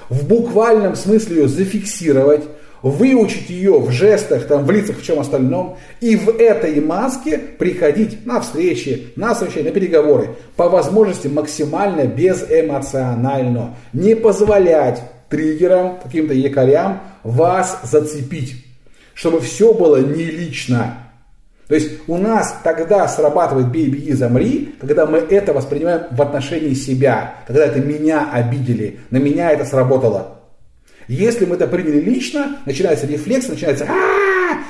в 0.08 0.26
буквальном 0.26 0.96
смысле 0.96 1.42
ее 1.42 1.48
зафиксировать, 1.48 2.44
выучить 2.82 3.50
ее 3.50 3.78
в 3.78 3.90
жестах, 3.90 4.46
там, 4.46 4.64
в 4.64 4.70
лицах, 4.70 4.98
в 4.98 5.04
чем 5.04 5.18
остальном, 5.18 5.78
и 6.00 6.16
в 6.16 6.28
этой 6.28 6.80
маске 6.80 7.38
приходить 7.38 8.24
на 8.24 8.40
встречи, 8.40 9.08
на 9.16 9.34
совещания, 9.34 9.68
на 9.68 9.74
переговоры, 9.74 10.37
по 10.56 10.68
возможности 10.68 11.26
максимально 11.26 12.06
безэмоционально, 12.06 13.76
не 13.92 14.14
позволять 14.14 15.02
триггерам, 15.28 15.98
каким-то 16.00 16.34
якорям 16.34 17.02
вас 17.22 17.80
зацепить, 17.84 18.64
чтобы 19.14 19.40
все 19.40 19.72
было 19.72 19.96
не 20.00 20.24
лично. 20.24 21.08
То 21.68 21.74
есть 21.74 21.90
у 22.06 22.16
нас 22.16 22.56
тогда 22.64 23.06
срабатывает 23.08 23.68
«бей, 23.68 23.88
беги, 23.88 24.14
замри», 24.14 24.74
когда 24.80 25.04
мы 25.04 25.18
это 25.18 25.52
воспринимаем 25.52 26.04
в 26.10 26.22
отношении 26.22 26.72
себя, 26.72 27.34
когда 27.46 27.66
это 27.66 27.80
меня 27.80 28.30
обидели, 28.32 29.00
на 29.10 29.18
меня 29.18 29.50
это 29.50 29.66
сработало. 29.66 30.38
Если 31.08 31.44
мы 31.44 31.56
это 31.56 31.66
приняли 31.66 32.00
лично, 32.00 32.58
начинается 32.64 33.06
рефлекс, 33.06 33.48
начинается 33.48 33.86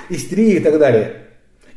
истерия 0.09 0.57
и 0.57 0.61
так 0.61 0.79
далее. 0.79 1.15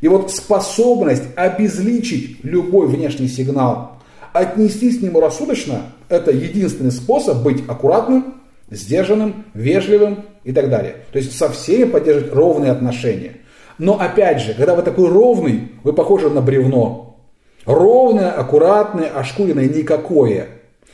И 0.01 0.07
вот 0.07 0.31
способность 0.31 1.23
обезличить 1.35 2.43
любой 2.43 2.87
внешний 2.87 3.27
сигнал, 3.27 3.99
отнестись 4.33 4.99
к 4.99 5.01
нему 5.03 5.19
рассудочно, 5.19 5.83
это 6.09 6.31
единственный 6.31 6.91
способ 6.91 7.43
быть 7.43 7.63
аккуратным, 7.67 8.40
сдержанным, 8.71 9.45
вежливым 9.53 10.25
и 10.43 10.51
так 10.51 10.69
далее. 10.69 10.95
То 11.11 11.19
есть 11.19 11.37
со 11.37 11.49
всеми 11.49 11.83
поддерживать 11.83 12.33
ровные 12.33 12.71
отношения. 12.71 13.33
Но 13.77 13.99
опять 13.99 14.41
же, 14.41 14.53
когда 14.53 14.75
вы 14.75 14.81
такой 14.81 15.09
ровный, 15.09 15.73
вы 15.83 15.93
похожи 15.93 16.29
на 16.29 16.41
бревно. 16.41 17.19
Ровное, 17.65 18.31
аккуратное, 18.31 19.09
ошкуренное 19.09 19.67
никакое. 19.67 20.47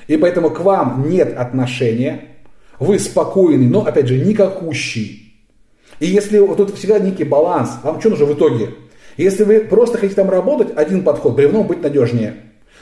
И 0.08 0.18
поэтому 0.18 0.50
к 0.50 0.60
вам 0.62 1.10
нет 1.10 1.38
отношения. 1.38 2.22
Вы 2.80 3.00
спокойный, 3.00 3.68
но 3.68 3.86
опять 3.86 4.08
же 4.08 4.18
никакущий. 4.18 5.34
И 6.00 6.06
если 6.06 6.40
вот 6.40 6.58
тут 6.58 6.76
всегда 6.76 7.00
некий 7.00 7.24
баланс, 7.24 7.72
вам 7.84 8.00
что 8.00 8.10
нужно 8.10 8.26
в 8.26 8.34
итоге? 8.34 8.70
Если 9.18 9.44
вы 9.44 9.62
просто 9.62 9.98
хотите 9.98 10.16
там 10.16 10.30
работать, 10.30 10.76
один 10.76 11.04
подход, 11.04 11.36
бревном 11.36 11.66
быть 11.66 11.82
надежнее. 11.82 12.36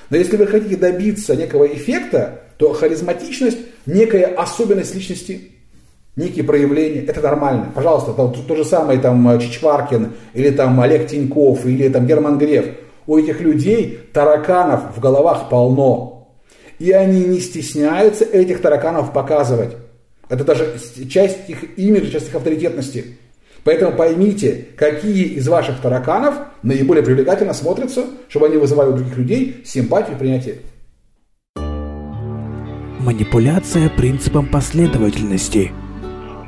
Но 0.09 0.17
если 0.17 0.35
вы 0.35 0.47
хотите 0.47 0.75
добиться 0.75 1.35
некого 1.35 1.65
эффекта, 1.65 2.44
то 2.57 2.73
харизматичность, 2.73 3.57
некая 3.85 4.25
особенность 4.25 4.95
личности, 4.95 5.51
некие 6.15 6.43
проявления, 6.43 7.01
это 7.01 7.21
нормально. 7.21 7.71
Пожалуйста, 7.73 8.13
то, 8.13 8.27
то 8.27 8.55
же 8.55 8.63
самое 8.63 8.99
там 8.99 9.27
э, 9.29 9.39
Чичваркин, 9.39 10.13
или 10.33 10.49
там 10.51 10.79
Олег 10.79 11.07
Тиньков, 11.07 11.65
или 11.65 11.89
там 11.89 12.07
Герман 12.07 12.37
Греф. 12.37 12.65
У 13.07 13.17
этих 13.17 13.41
людей 13.41 13.99
тараканов 14.13 14.95
в 14.95 14.99
головах 14.99 15.49
полно. 15.49 16.29
И 16.79 16.91
они 16.91 17.23
не 17.25 17.39
стесняются 17.39 18.25
этих 18.25 18.61
тараканов 18.61 19.13
показывать. 19.13 19.77
Это 20.27 20.43
даже 20.43 20.77
часть 21.09 21.49
их 21.49 21.77
имиджа, 21.77 22.11
часть 22.11 22.29
их 22.29 22.35
авторитетности. 22.35 23.17
Поэтому 23.63 23.95
поймите, 23.95 24.67
какие 24.75 25.25
из 25.25 25.47
ваших 25.47 25.81
тараканов 25.81 26.35
наиболее 26.63 27.03
привлекательно 27.03 27.53
смотрятся, 27.53 28.05
чтобы 28.27 28.47
они 28.47 28.57
вызывали 28.57 28.89
у 28.89 28.93
других 28.93 29.17
людей 29.17 29.63
симпатию 29.65 30.15
и 30.15 30.19
принятие. 30.19 30.55
Манипуляция 33.05 33.87
принципом 33.87 34.47
последовательности. 34.47 35.71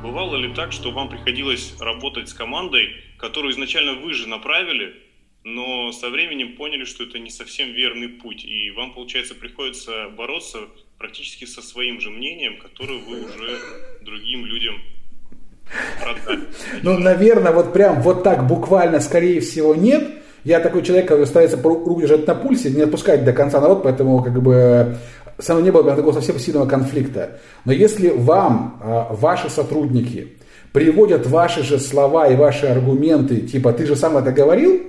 Бывало 0.01 0.37
ли 0.37 0.51
так, 0.55 0.71
что 0.71 0.89
вам 0.89 1.07
приходилось 1.07 1.75
работать 1.79 2.29
с 2.29 2.33
командой, 2.33 2.95
которую 3.19 3.53
изначально 3.53 4.01
вы 4.01 4.15
же 4.15 4.27
направили, 4.27 4.95
но 5.43 5.91
со 5.91 6.09
временем 6.09 6.55
поняли, 6.55 6.83
что 6.85 7.03
это 7.03 7.19
не 7.19 7.29
совсем 7.29 7.73
верный 7.73 8.09
путь, 8.09 8.43
и 8.43 8.71
вам, 8.71 8.91
получается, 8.95 9.35
приходится 9.35 10.09
бороться 10.17 10.61
практически 10.97 11.45
со 11.45 11.61
своим 11.61 12.01
же 12.01 12.09
мнением, 12.09 12.57
которое 12.57 13.01
вы 13.07 13.23
уже 13.23 13.59
другим 14.01 14.47
людям 14.47 14.77
продали? 16.01 16.47
Ну, 16.81 16.97
наверное, 16.97 17.51
вот 17.51 17.71
прям 17.71 18.01
вот 18.01 18.23
так 18.23 18.47
буквально, 18.47 18.99
скорее 18.99 19.41
всего, 19.41 19.75
нет. 19.75 20.23
Я 20.43 20.59
такой 20.59 20.81
человек, 20.81 21.07
который 21.07 21.27
старается 21.27 21.61
руку 21.61 22.01
держать 22.01 22.25
на 22.25 22.33
пульсе, 22.33 22.71
не 22.71 22.81
отпускать 22.81 23.23
до 23.23 23.33
конца 23.33 23.61
народ, 23.61 23.83
поэтому 23.83 24.23
как 24.23 24.41
бы 24.41 24.97
со 25.39 25.59
не 25.59 25.71
было 25.71 25.95
такого 25.95 26.13
совсем 26.13 26.39
сильного 26.39 26.65
конфликта. 26.67 27.39
Но 27.65 27.71
если 27.71 28.09
вам 28.09 28.79
а, 28.81 29.13
ваши 29.13 29.49
сотрудники 29.49 30.37
приводят 30.71 31.27
ваши 31.27 31.63
же 31.63 31.79
слова 31.79 32.27
и 32.27 32.35
ваши 32.35 32.65
аргументы, 32.67 33.41
типа 33.41 33.73
«ты 33.73 33.85
же 33.85 33.95
сам 33.95 34.17
это 34.17 34.31
говорил», 34.31 34.81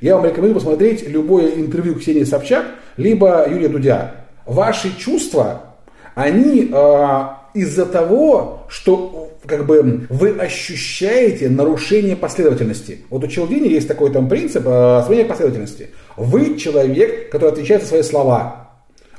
я 0.00 0.14
вам 0.14 0.24
рекомендую 0.24 0.54
посмотреть 0.54 1.08
любое 1.08 1.56
интервью 1.56 1.96
Ксении 1.96 2.22
Собчак, 2.24 2.66
либо 2.96 3.48
Юрия 3.48 3.68
Дудя. 3.68 4.14
Ваши 4.46 4.96
чувства, 4.96 5.74
они 6.14 6.70
э, 6.72 7.20
из-за 7.54 7.84
того, 7.84 8.64
что 8.68 9.32
как 9.44 9.66
бы 9.66 10.06
вы 10.08 10.30
ощущаете 10.30 11.48
нарушение 11.48 12.14
последовательности. 12.14 13.00
Вот 13.10 13.24
у 13.24 13.26
Челдини 13.26 13.68
есть 13.68 13.88
такой 13.88 14.12
там 14.12 14.28
принцип 14.28 14.62
э, 14.64 15.24
последовательности. 15.24 15.88
Вы 16.16 16.56
человек, 16.56 17.30
который 17.30 17.50
отвечает 17.52 17.82
за 17.82 17.88
свои 17.88 18.02
слова. 18.02 18.67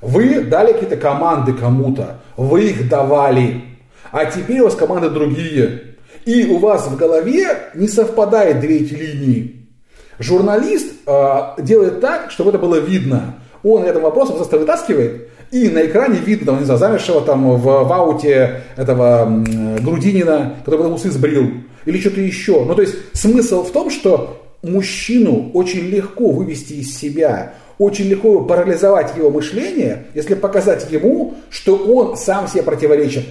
Вы 0.01 0.41
дали 0.41 0.73
какие-то 0.73 0.97
команды 0.97 1.53
кому-то, 1.53 2.19
вы 2.37 2.69
их 2.69 2.89
давали, 2.89 3.63
а 4.11 4.25
теперь 4.25 4.61
у 4.61 4.65
вас 4.65 4.75
команды 4.75 5.09
другие. 5.09 5.83
И 6.25 6.45
у 6.45 6.57
вас 6.57 6.87
в 6.87 6.95
голове 6.95 7.47
не 7.73 7.87
совпадает 7.87 8.59
две 8.59 8.79
эти 8.79 8.93
линии. 8.93 9.67
Журналист 10.19 10.91
э, 11.05 11.39
делает 11.59 12.01
так, 12.01 12.29
чтобы 12.29 12.49
это 12.49 12.59
было 12.59 12.75
видно. 12.75 13.35
Он 13.63 13.83
этим 13.83 14.01
вопросом 14.01 14.35
просто 14.35 14.57
вытаскивает, 14.57 15.29
и 15.51 15.69
на 15.69 15.85
экране 15.85 16.19
видно, 16.23 16.47
там, 16.47 16.59
не 16.59 16.65
знаю, 16.65 16.79
замершего 16.79 17.21
там 17.21 17.57
в, 17.57 17.63
в 17.63 17.91
ауте 17.91 18.61
этого 18.75 19.23
м, 19.23 19.77
Грудинина, 19.77 20.57
который 20.59 20.77
потом 20.77 20.93
усы 20.93 21.09
сбрил, 21.09 21.51
или 21.85 21.99
что-то 21.99 22.21
еще. 22.21 22.63
Ну, 22.63 22.75
то 22.75 22.81
есть 22.81 22.95
смысл 23.13 23.63
в 23.63 23.71
том, 23.71 23.89
что 23.89 24.45
мужчину 24.61 25.51
очень 25.53 25.87
легко 25.87 26.31
вывести 26.31 26.73
из 26.73 26.95
себя, 26.97 27.53
очень 27.79 28.05
легко 28.05 28.41
парализовать 28.43 29.17
его 29.17 29.31
мышление, 29.31 30.05
если 30.13 30.35
показать 30.35 30.91
ему, 30.91 31.35
что 31.49 31.75
он 31.75 32.15
сам 32.17 32.47
себе 32.47 32.61
противоречит. 32.61 33.23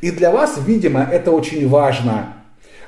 И 0.00 0.10
для 0.10 0.30
вас, 0.30 0.58
видимо, 0.64 1.08
это 1.10 1.32
очень 1.32 1.68
важно. 1.68 2.34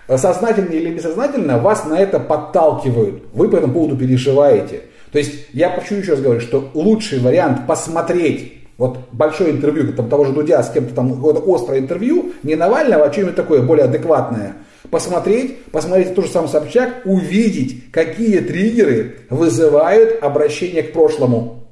Сознательно 0.07 0.73
или 0.73 0.90
бессознательно 0.90 1.59
вас 1.59 1.87
на 1.87 1.99
это 1.99 2.20
подталкивают. 2.20 3.25
Вы 3.33 3.49
по 3.49 3.57
этому 3.57 3.73
поводу 3.73 3.97
переживаете. 3.97 4.83
То 5.11 5.18
есть 5.18 5.47
я 5.53 5.70
хочу 5.70 5.94
еще 5.94 6.12
раз 6.12 6.20
говорю, 6.20 6.40
что 6.40 6.70
лучший 6.75 7.20
вариант 7.20 7.66
посмотреть 7.66 8.53
вот 8.77 8.99
большое 9.12 9.53
интервью 9.53 9.92
там, 9.92 10.09
того 10.09 10.25
же 10.25 10.33
Дудя 10.33 10.62
с 10.62 10.70
кем-то 10.70 10.94
там, 10.94 11.14
какое-то 11.14 11.42
острое 11.47 11.79
интервью, 11.79 12.33
не 12.42 12.57
Навального, 12.57 13.07
а 13.07 13.12
что-нибудь 13.12 13.37
такое 13.37 13.62
более 13.62 13.85
адекватное. 13.85 14.57
Посмотреть, 14.94 15.64
посмотреть 15.72 16.14
тот 16.14 16.26
же 16.26 16.30
самый 16.30 16.46
Собчак, 16.46 17.02
увидеть, 17.04 17.90
какие 17.90 18.38
триггеры 18.38 19.16
вызывают 19.28 20.22
обращение 20.22 20.85
к 20.85 20.92
прошлому. 20.92 21.64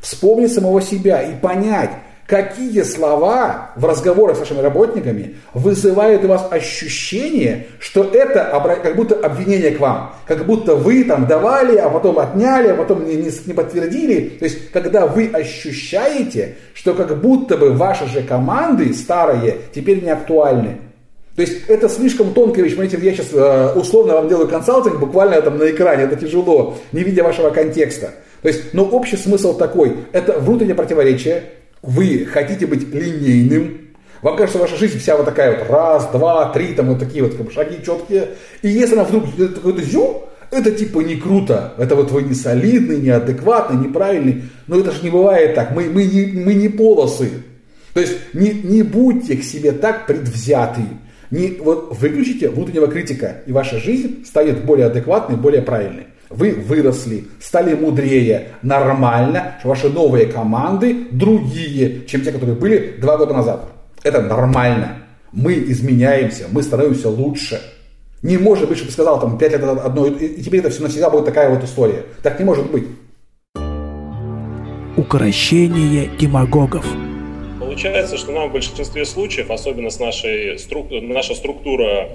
Вспомнить 0.00 0.50
самого 0.50 0.80
себя 0.80 1.20
и 1.20 1.38
понять, 1.38 1.90
какие 2.26 2.80
слова 2.80 3.72
в 3.76 3.84
разговорах 3.84 4.38
с 4.38 4.40
вашими 4.40 4.60
работниками 4.60 5.36
вызывают 5.52 6.24
у 6.24 6.28
вас 6.28 6.48
ощущение, 6.50 7.66
что 7.80 8.02
это 8.02 8.58
как 8.82 8.96
будто 8.96 9.14
обвинение 9.14 9.72
к 9.72 9.80
вам, 9.80 10.14
как 10.26 10.46
будто 10.46 10.74
вы 10.74 11.04
там 11.04 11.26
давали, 11.26 11.76
а 11.76 11.90
потом 11.90 12.18
отняли, 12.18 12.68
а 12.68 12.74
потом 12.76 13.04
не 13.04 13.52
подтвердили. 13.52 14.38
То 14.38 14.46
есть, 14.46 14.70
когда 14.70 15.06
вы 15.06 15.28
ощущаете, 15.30 16.54
что 16.72 16.94
как 16.94 17.20
будто 17.20 17.58
бы 17.58 17.72
ваши 17.72 18.06
же 18.06 18.22
команды 18.22 18.94
старые 18.94 19.58
теперь 19.74 20.02
не 20.02 20.08
актуальны. 20.08 20.78
То 21.36 21.42
есть 21.42 21.68
это 21.68 21.88
слишком 21.88 22.32
тонкая 22.32 22.64
вещь. 22.64 22.76
Понимаете, 22.76 22.98
я 23.02 23.12
сейчас 23.12 23.28
э, 23.32 23.72
условно 23.74 24.14
вам 24.14 24.28
делаю 24.28 24.48
консалтинг, 24.48 25.00
буквально 25.00 25.42
там 25.42 25.58
на 25.58 25.70
экране, 25.70 26.04
это 26.04 26.16
тяжело, 26.16 26.76
не 26.92 27.02
видя 27.02 27.24
вашего 27.24 27.50
контекста. 27.50 28.12
То 28.42 28.48
есть, 28.48 28.72
но 28.72 28.84
общий 28.84 29.16
смысл 29.16 29.56
такой, 29.56 29.96
это 30.12 30.38
внутреннее 30.38 30.74
противоречие, 30.74 31.44
вы 31.82 32.24
хотите 32.24 32.66
быть 32.66 32.92
линейным, 32.92 33.84
вам 34.24 34.36
кажется, 34.36 34.58
ваша 34.58 34.76
жизнь 34.76 34.98
вся 34.98 35.16
вот 35.16 35.26
такая 35.26 35.58
вот 35.58 35.68
раз, 35.68 36.08
два, 36.10 36.50
три, 36.50 36.72
там 36.72 36.86
вот 36.86 36.98
такие 36.98 37.22
вот 37.22 37.34
как 37.34 37.46
бы, 37.46 37.52
шаги 37.52 37.84
четкие. 37.84 38.30
И 38.62 38.68
если 38.68 38.94
она 38.94 39.04
вдруг 39.04 39.24
такой-то 39.36 39.82
зю, 39.82 40.22
это 40.50 40.70
типа 40.70 41.00
не 41.00 41.16
круто. 41.16 41.74
Это 41.76 41.94
вот 41.94 42.10
вы 42.10 42.22
не 42.22 42.32
солидный, 42.32 43.02
неадекватный, 43.02 43.86
неправильный. 43.86 44.44
Но 44.66 44.80
это 44.80 44.92
же 44.92 45.02
не 45.02 45.10
бывает 45.10 45.54
так. 45.54 45.72
Мы, 45.72 45.90
мы, 45.90 46.04
не, 46.04 46.24
мы 46.40 46.54
не 46.54 46.70
полосы. 46.70 47.30
То 47.92 48.00
есть 48.00 48.14
не, 48.32 48.50
не 48.50 48.82
будьте 48.82 49.36
к 49.36 49.44
себе 49.44 49.72
так 49.72 50.06
предвзяты. 50.06 50.82
Не, 51.34 51.56
вот 51.60 51.98
выключите 51.98 52.48
внутреннего 52.48 52.86
критика, 52.86 53.38
и 53.44 53.50
ваша 53.50 53.80
жизнь 53.80 54.24
станет 54.24 54.64
более 54.64 54.86
адекватной, 54.86 55.36
более 55.36 55.62
правильной. 55.62 56.06
Вы 56.30 56.52
выросли, 56.52 57.24
стали 57.40 57.74
мудрее, 57.74 58.50
нормально, 58.62 59.56
что 59.58 59.70
ваши 59.70 59.88
новые 59.88 60.26
команды 60.26 61.08
другие, 61.10 62.06
чем 62.06 62.20
те, 62.20 62.30
которые 62.30 62.54
были 62.54 62.98
два 63.00 63.16
года 63.16 63.34
назад. 63.34 63.64
Это 64.04 64.22
нормально. 64.22 64.98
Мы 65.32 65.54
изменяемся, 65.54 66.44
мы 66.52 66.62
становимся 66.62 67.08
лучше. 67.08 67.60
Не 68.22 68.38
может 68.38 68.68
быть, 68.68 68.78
чтобы 68.78 68.90
ты 68.90 68.94
сказал 68.94 69.18
там 69.18 69.36
пять 69.36 69.50
лет 69.50 69.64
одно, 69.64 70.06
и 70.06 70.40
теперь 70.40 70.60
это 70.60 70.70
все 70.70 70.82
навсегда 70.82 71.10
будет 71.10 71.24
такая 71.24 71.50
вот 71.50 71.64
история. 71.64 72.04
Так 72.22 72.38
не 72.38 72.44
может 72.44 72.70
быть. 72.70 72.84
Укрощение 74.96 76.08
демагогов. 76.16 76.86
Получается, 77.74 78.16
что 78.18 78.30
нам 78.30 78.50
в 78.50 78.52
большинстве 78.52 79.04
случаев, 79.04 79.50
особенно 79.50 79.90
с 79.90 79.98
нашей 79.98 80.60
струк... 80.60 80.92
наша 80.92 81.34
структура 81.34 82.08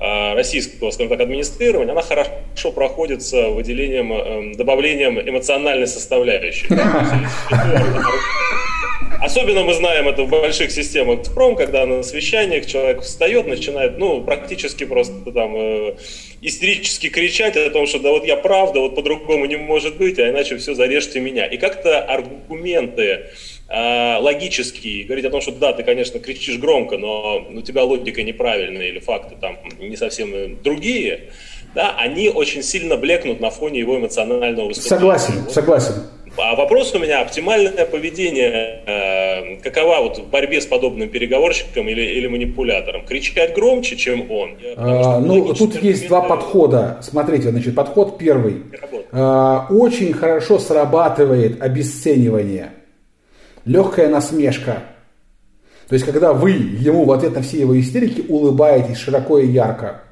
Э, 0.00 0.34
российского, 0.34 0.90
скажем 0.90 1.10
так, 1.10 1.20
администрирования, 1.20 1.92
она 1.92 2.02
хорошо 2.02 2.72
проходится 2.72 3.48
выделением, 3.48 4.12
эм, 4.12 4.52
добавлением 4.54 5.20
эмоциональной 5.20 5.86
составляющей. 5.86 6.66
Особенно 9.20 9.62
мы 9.62 9.74
знаем 9.74 10.08
это 10.08 10.24
в 10.24 10.28
больших 10.28 10.72
системах 10.72 11.20
Chrome, 11.20 11.56
когда 11.56 11.86
на 11.86 12.02
совещаниях 12.02 12.66
человек 12.66 13.02
встает, 13.02 13.46
начинает, 13.46 13.96
ну, 13.96 14.20
практически 14.24 14.84
просто 14.84 15.30
там 15.30 15.54
э, 15.54 15.94
истерически 16.40 17.08
кричать 17.08 17.56
о 17.56 17.70
том, 17.70 17.86
что 17.86 18.00
да 18.00 18.10
вот 18.10 18.24
я 18.24 18.36
прав, 18.36 18.72
да 18.72 18.80
вот 18.80 18.96
по-другому 18.96 19.44
не 19.46 19.56
может 19.56 19.96
быть, 19.98 20.18
а 20.18 20.28
иначе 20.28 20.56
все 20.56 20.74
зарежьте 20.74 21.20
меня. 21.20 21.46
И 21.46 21.56
как-то 21.58 22.00
аргументы 22.00 23.26
э, 23.72 25.04
говорить 25.06 25.24
о 25.24 25.30
том, 25.30 25.40
что 25.40 25.52
да, 25.52 25.72
ты, 25.72 25.82
конечно, 25.82 26.20
кричишь 26.20 26.58
громко, 26.58 26.98
но 26.98 27.46
у 27.52 27.62
тебя 27.62 27.84
логика 27.84 28.22
неправильная 28.22 28.88
или 28.88 28.98
факты 28.98 29.36
там 29.40 29.58
не 29.80 29.96
совсем 29.96 30.62
другие, 30.62 31.30
да, 31.74 31.94
они 31.98 32.28
очень 32.28 32.62
сильно 32.62 32.96
блекнут 32.96 33.40
на 33.40 33.50
фоне 33.50 33.80
его 33.80 33.98
эмоционального 33.98 34.68
выступления. 34.68 35.18
Согласен, 35.18 35.50
согласен. 35.50 35.94
А 36.36 36.56
вопрос 36.56 36.94
у 36.94 36.98
меня, 36.98 37.20
оптимальное 37.20 37.84
поведение, 37.84 38.82
э, 38.86 39.56
какова 39.62 40.00
вот 40.00 40.18
в 40.18 40.30
борьбе 40.30 40.60
с 40.60 40.66
подобным 40.66 41.10
переговорщиком 41.10 41.88
или, 41.88 42.00
или 42.00 42.26
манипулятором? 42.26 43.04
Кричать 43.04 43.54
громче, 43.54 43.96
чем 43.96 44.30
он? 44.30 44.56
А, 44.76 45.20
ну, 45.20 45.52
тут 45.52 45.82
есть 45.82 46.08
два 46.08 46.22
подхода. 46.22 46.98
Смотрите, 47.02 47.50
значит, 47.50 47.74
подход 47.74 48.16
первый. 48.18 48.62
А, 49.12 49.66
очень 49.68 50.14
хорошо 50.14 50.58
срабатывает 50.58 51.60
обесценивание, 51.60 52.72
легкая 53.64 54.08
насмешка. 54.08 54.82
То 55.88 55.94
есть, 55.94 56.06
когда 56.06 56.32
вы 56.32 56.52
ему 56.52 57.04
в 57.04 57.12
ответ 57.12 57.34
на 57.34 57.42
все 57.42 57.60
его 57.60 57.78
истерики 57.78 58.24
улыбаетесь 58.28 58.98
широко 58.98 59.38
и 59.38 59.48
ярко. 59.48 60.02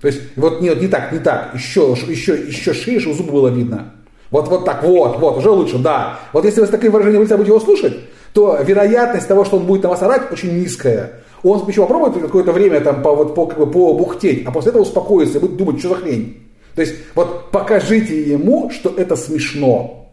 То 0.00 0.06
есть, 0.06 0.20
вот 0.36 0.60
нет, 0.60 0.80
не 0.80 0.86
так, 0.86 1.12
не 1.12 1.18
так, 1.18 1.54
еще, 1.54 1.96
еще, 2.06 2.36
еще 2.36 2.72
шире, 2.72 3.00
чтобы 3.00 3.16
зубы 3.16 3.32
было 3.32 3.48
видно. 3.48 3.94
Вот, 4.30 4.48
вот 4.48 4.64
так, 4.64 4.84
вот, 4.84 5.18
вот, 5.18 5.38
уже 5.38 5.50
лучше, 5.50 5.78
да. 5.78 6.20
Вот 6.32 6.44
если 6.44 6.60
вы 6.60 6.66
с 6.66 6.70
таким 6.70 6.92
выражением 6.92 7.22
лица 7.22 7.36
будете 7.36 7.50
его 7.52 7.60
слушать, 7.60 7.96
то 8.32 8.58
вероятность 8.62 9.26
того, 9.26 9.44
что 9.44 9.56
он 9.56 9.66
будет 9.66 9.82
на 9.82 9.88
вас 9.88 10.02
орать, 10.02 10.30
очень 10.30 10.60
низкая. 10.60 11.22
Он 11.42 11.66
еще 11.66 11.82
попробует 11.82 12.22
какое-то 12.22 12.52
время 12.52 12.80
там 12.80 13.02
по, 13.02 13.14
вот, 13.14 13.34
по, 13.34 13.46
как 13.46 13.58
бы, 13.58 13.66
побухтеть, 13.66 14.44
а 14.46 14.50
после 14.50 14.70
этого 14.70 14.82
успокоится 14.82 15.38
и 15.38 15.40
будет 15.40 15.56
думать, 15.56 15.78
что 15.78 15.90
за 15.90 15.94
хрень. 15.96 16.48
То 16.74 16.82
есть 16.82 16.94
вот 17.14 17.50
покажите 17.50 18.22
ему, 18.22 18.70
что 18.70 18.92
это 18.96 19.16
смешно. 19.16 20.07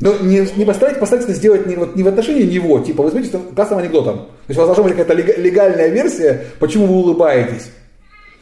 Но 0.00 0.14
не, 0.20 0.46
не 0.56 0.64
постарайтесь, 0.64 0.98
постарайтесь 0.98 1.28
это 1.30 1.38
сделать 1.38 1.66
не, 1.66 1.76
вот, 1.76 1.94
не 1.94 2.02
в 2.02 2.08
отношении 2.08 2.44
него, 2.44 2.80
типа 2.80 3.02
вы 3.02 3.10
смотрите 3.10 3.38
классным 3.54 3.80
анекдотом. 3.80 4.16
То 4.16 4.24
есть 4.48 4.58
у 4.58 4.62
вас 4.62 4.68
должна 4.68 4.84
быть 4.84 4.96
какая-то 4.96 5.40
легальная 5.40 5.88
версия, 5.88 6.46
почему 6.58 6.86
вы 6.86 6.94
улыбаетесь. 6.94 7.70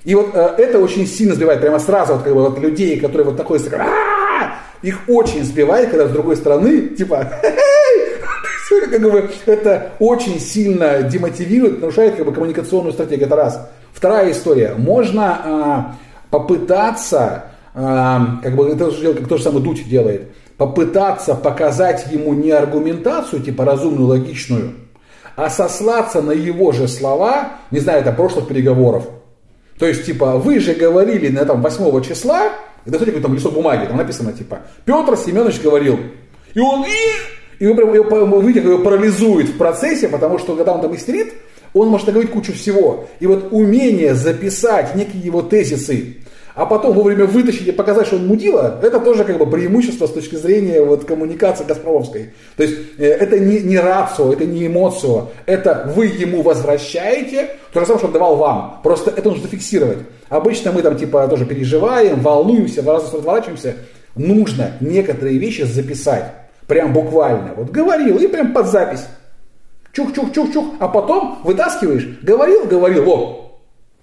И 0.04 0.14
вот 0.14 0.30
э, 0.34 0.54
это 0.58 0.78
очень 0.78 1.06
сильно 1.06 1.34
сбивает 1.34 1.60
прямо 1.60 1.80
сразу 1.80 2.14
вот, 2.14 2.22
как 2.22 2.32
бы, 2.32 2.42
вот, 2.42 2.58
людей, 2.60 3.00
которые 3.00 3.26
вот 3.26 3.36
такой 3.36 3.58
их 4.82 5.00
очень 5.08 5.44
сбивает, 5.44 5.90
когда 5.90 6.06
с 6.06 6.10
другой 6.10 6.36
стороны, 6.36 6.90
типа, 6.90 7.32
как 8.90 9.02
бы, 9.02 9.30
это 9.46 9.92
очень 9.98 10.40
сильно 10.40 11.02
демотивирует, 11.02 11.80
нарушает 11.80 12.16
как 12.16 12.26
бы, 12.26 12.32
коммуникационную 12.32 12.92
стратегию. 12.92 13.26
Это 13.26 13.36
раз. 13.36 13.68
Вторая 13.92 14.30
история. 14.30 14.74
Можно 14.76 15.40
а, 15.44 15.96
попытаться, 16.30 17.44
а, 17.74 18.38
как 18.42 18.54
бы 18.54 18.68
это 18.68 18.90
же 18.90 19.14
как 19.14 19.28
то 19.28 19.36
же 19.36 19.42
самое 19.42 19.64
Дудь 19.64 19.88
делает, 19.88 20.28
попытаться 20.58 21.34
показать 21.34 22.06
ему 22.10 22.34
не 22.34 22.50
аргументацию, 22.50 23.40
типа 23.40 23.64
разумную, 23.64 24.08
логичную, 24.08 24.74
а 25.36 25.48
сослаться 25.48 26.20
на 26.20 26.32
его 26.32 26.72
же 26.72 26.88
слова, 26.88 27.52
не 27.70 27.78
знаю, 27.78 28.00
это 28.00 28.12
прошлых 28.12 28.48
переговоров. 28.48 29.08
То 29.78 29.86
есть, 29.86 30.04
типа, 30.04 30.36
вы 30.36 30.58
же 30.58 30.74
говорили 30.74 31.28
на 31.28 31.38
этом 31.38 31.62
8 31.62 32.02
числа, 32.02 32.48
и 32.84 32.90
достайте 32.90 33.12
какой-то 33.12 33.28
там 33.28 33.34
листок 33.36 33.54
бумаги, 33.54 33.86
там 33.86 33.96
написано 33.96 34.32
типа 34.32 34.60
Петр 34.84 35.16
Семенович 35.16 35.60
говорил. 35.60 35.98
И 36.54 36.58
он 36.58 36.84
и, 36.84 37.62
и 37.62 37.66
вы 37.66 37.74
прям 37.74 37.94
его, 37.94 38.40
видите, 38.40 38.66
его 38.66 38.78
парализует 38.78 39.48
в 39.48 39.56
процессе, 39.56 40.08
потому 40.08 40.38
что 40.38 40.56
когда 40.56 40.72
он 40.72 40.80
там 40.80 40.94
истерит, 40.96 41.34
он 41.74 41.88
может 41.88 42.06
наговорить 42.06 42.32
кучу 42.32 42.52
всего. 42.52 43.08
И 43.20 43.26
вот 43.26 43.48
умение 43.52 44.14
записать 44.14 44.94
некие 44.94 45.22
его 45.22 45.42
тезисы, 45.42 46.16
а 46.58 46.66
потом 46.66 46.92
вовремя 46.92 47.24
вытащить 47.24 47.68
и 47.68 47.72
показать, 47.72 48.08
что 48.08 48.16
он 48.16 48.26
мудила, 48.26 48.80
это 48.82 48.98
тоже 48.98 49.22
как 49.22 49.38
бы 49.38 49.46
преимущество 49.46 50.08
с 50.08 50.10
точки 50.10 50.34
зрения 50.34 50.82
вот, 50.82 51.04
коммуникации 51.04 51.62
Газпромовской. 51.62 52.32
То 52.56 52.64
есть 52.64 52.76
э, 52.98 53.06
это 53.06 53.38
не, 53.38 53.60
не 53.60 53.78
рацио, 53.78 54.32
это 54.32 54.44
не 54.44 54.66
эмоцио, 54.66 55.28
это 55.46 55.92
вы 55.94 56.06
ему 56.06 56.42
возвращаете 56.42 57.50
то 57.72 57.78
же 57.78 57.86
самое, 57.86 57.98
что 57.98 58.06
он 58.08 58.12
давал 58.12 58.36
вам. 58.36 58.80
Просто 58.82 59.12
это 59.16 59.28
нужно 59.28 59.44
зафиксировать. 59.44 59.98
Обычно 60.30 60.72
мы 60.72 60.82
там 60.82 60.98
типа 60.98 61.28
тоже 61.28 61.46
переживаем, 61.46 62.20
волнуемся, 62.22 62.82
в 62.82 62.88
разные 62.88 63.18
разворачиваемся. 63.18 63.76
Нужно 64.16 64.72
некоторые 64.80 65.38
вещи 65.38 65.62
записать. 65.62 66.24
Прям 66.66 66.92
буквально. 66.92 67.54
Вот 67.54 67.70
говорил 67.70 68.18
и 68.18 68.26
прям 68.26 68.52
под 68.52 68.66
запись. 68.66 69.06
Чух-чух-чух-чух. 69.92 70.74
А 70.80 70.88
потом 70.88 71.38
вытаскиваешь. 71.44 72.18
Говорил, 72.22 72.64
говорил. 72.64 73.08
О, 73.08 73.47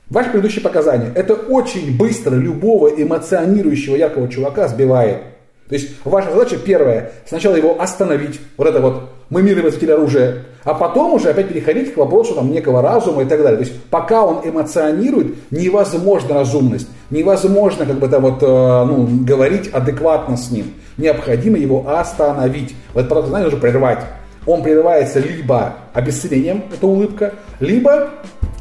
Ваши 0.10 0.30
предыдущие 0.30 0.62
показания. 0.62 1.12
Это 1.16 1.34
очень 1.34 1.98
быстро 1.98 2.36
любого 2.36 2.90
эмоционирующего 2.90 3.96
яркого 3.96 4.28
чувака 4.30 4.68
сбивает. 4.68 5.22
То 5.68 5.74
есть 5.74 5.96
ваша 6.04 6.32
задача 6.32 6.58
первая, 6.58 7.12
сначала 7.26 7.56
его 7.56 7.82
остановить, 7.82 8.40
вот 8.56 8.68
это 8.68 8.80
вот 8.82 9.10
мы 9.32 9.42
мирный 9.42 9.64
носитель 9.64 9.94
оружия, 9.94 10.44
а 10.64 10.76
потом 10.76 11.14
уже 11.14 11.30
опять 11.30 11.50
переходить 11.50 11.96
к 11.96 11.98
вопросу 11.98 12.36
там, 12.36 12.52
некого 12.52 12.84
разума 12.84 13.24
и 13.24 13.26
так 13.26 13.42
далее. 13.42 13.58
То 13.58 13.64
есть 13.64 13.82
пока 13.90 14.24
он 14.24 14.48
эмоционирует, 14.48 15.36
невозможна 15.50 16.36
разумность, 16.36 16.88
невозможно 17.10 17.88
как 17.88 17.98
бы 17.98 18.08
там 18.08 18.22
вот, 18.22 18.44
э, 18.44 18.46
ну, 18.46 19.08
говорить 19.26 19.70
адекватно 19.70 20.38
с 20.38 20.52
ним. 20.52 20.74
Необходимо 20.98 21.58
его 21.58 21.90
остановить. 21.90 22.76
Вот 22.94 23.06
это 23.06 23.24
знания 23.24 23.46
нужно 23.46 23.60
прервать. 23.60 24.00
Он 24.46 24.62
прерывается 24.62 25.20
либо 25.20 25.74
обесценением, 25.94 26.66
это 26.72 26.86
улыбка, 26.86 27.34
либо 27.60 28.12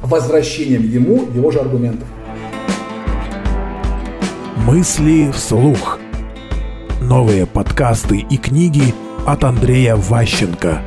возвращением 0.04 0.82
ему 0.82 1.28
его 1.34 1.50
же 1.50 1.58
аргументов. 1.60 2.08
Мысли 4.66 5.30
вслух. 5.32 5.98
Новые 7.00 7.46
подкасты 7.46 8.18
и 8.18 8.36
книги 8.38 8.94
от 9.26 9.44
Андрея 9.44 9.96
Ващенко. 9.96 10.80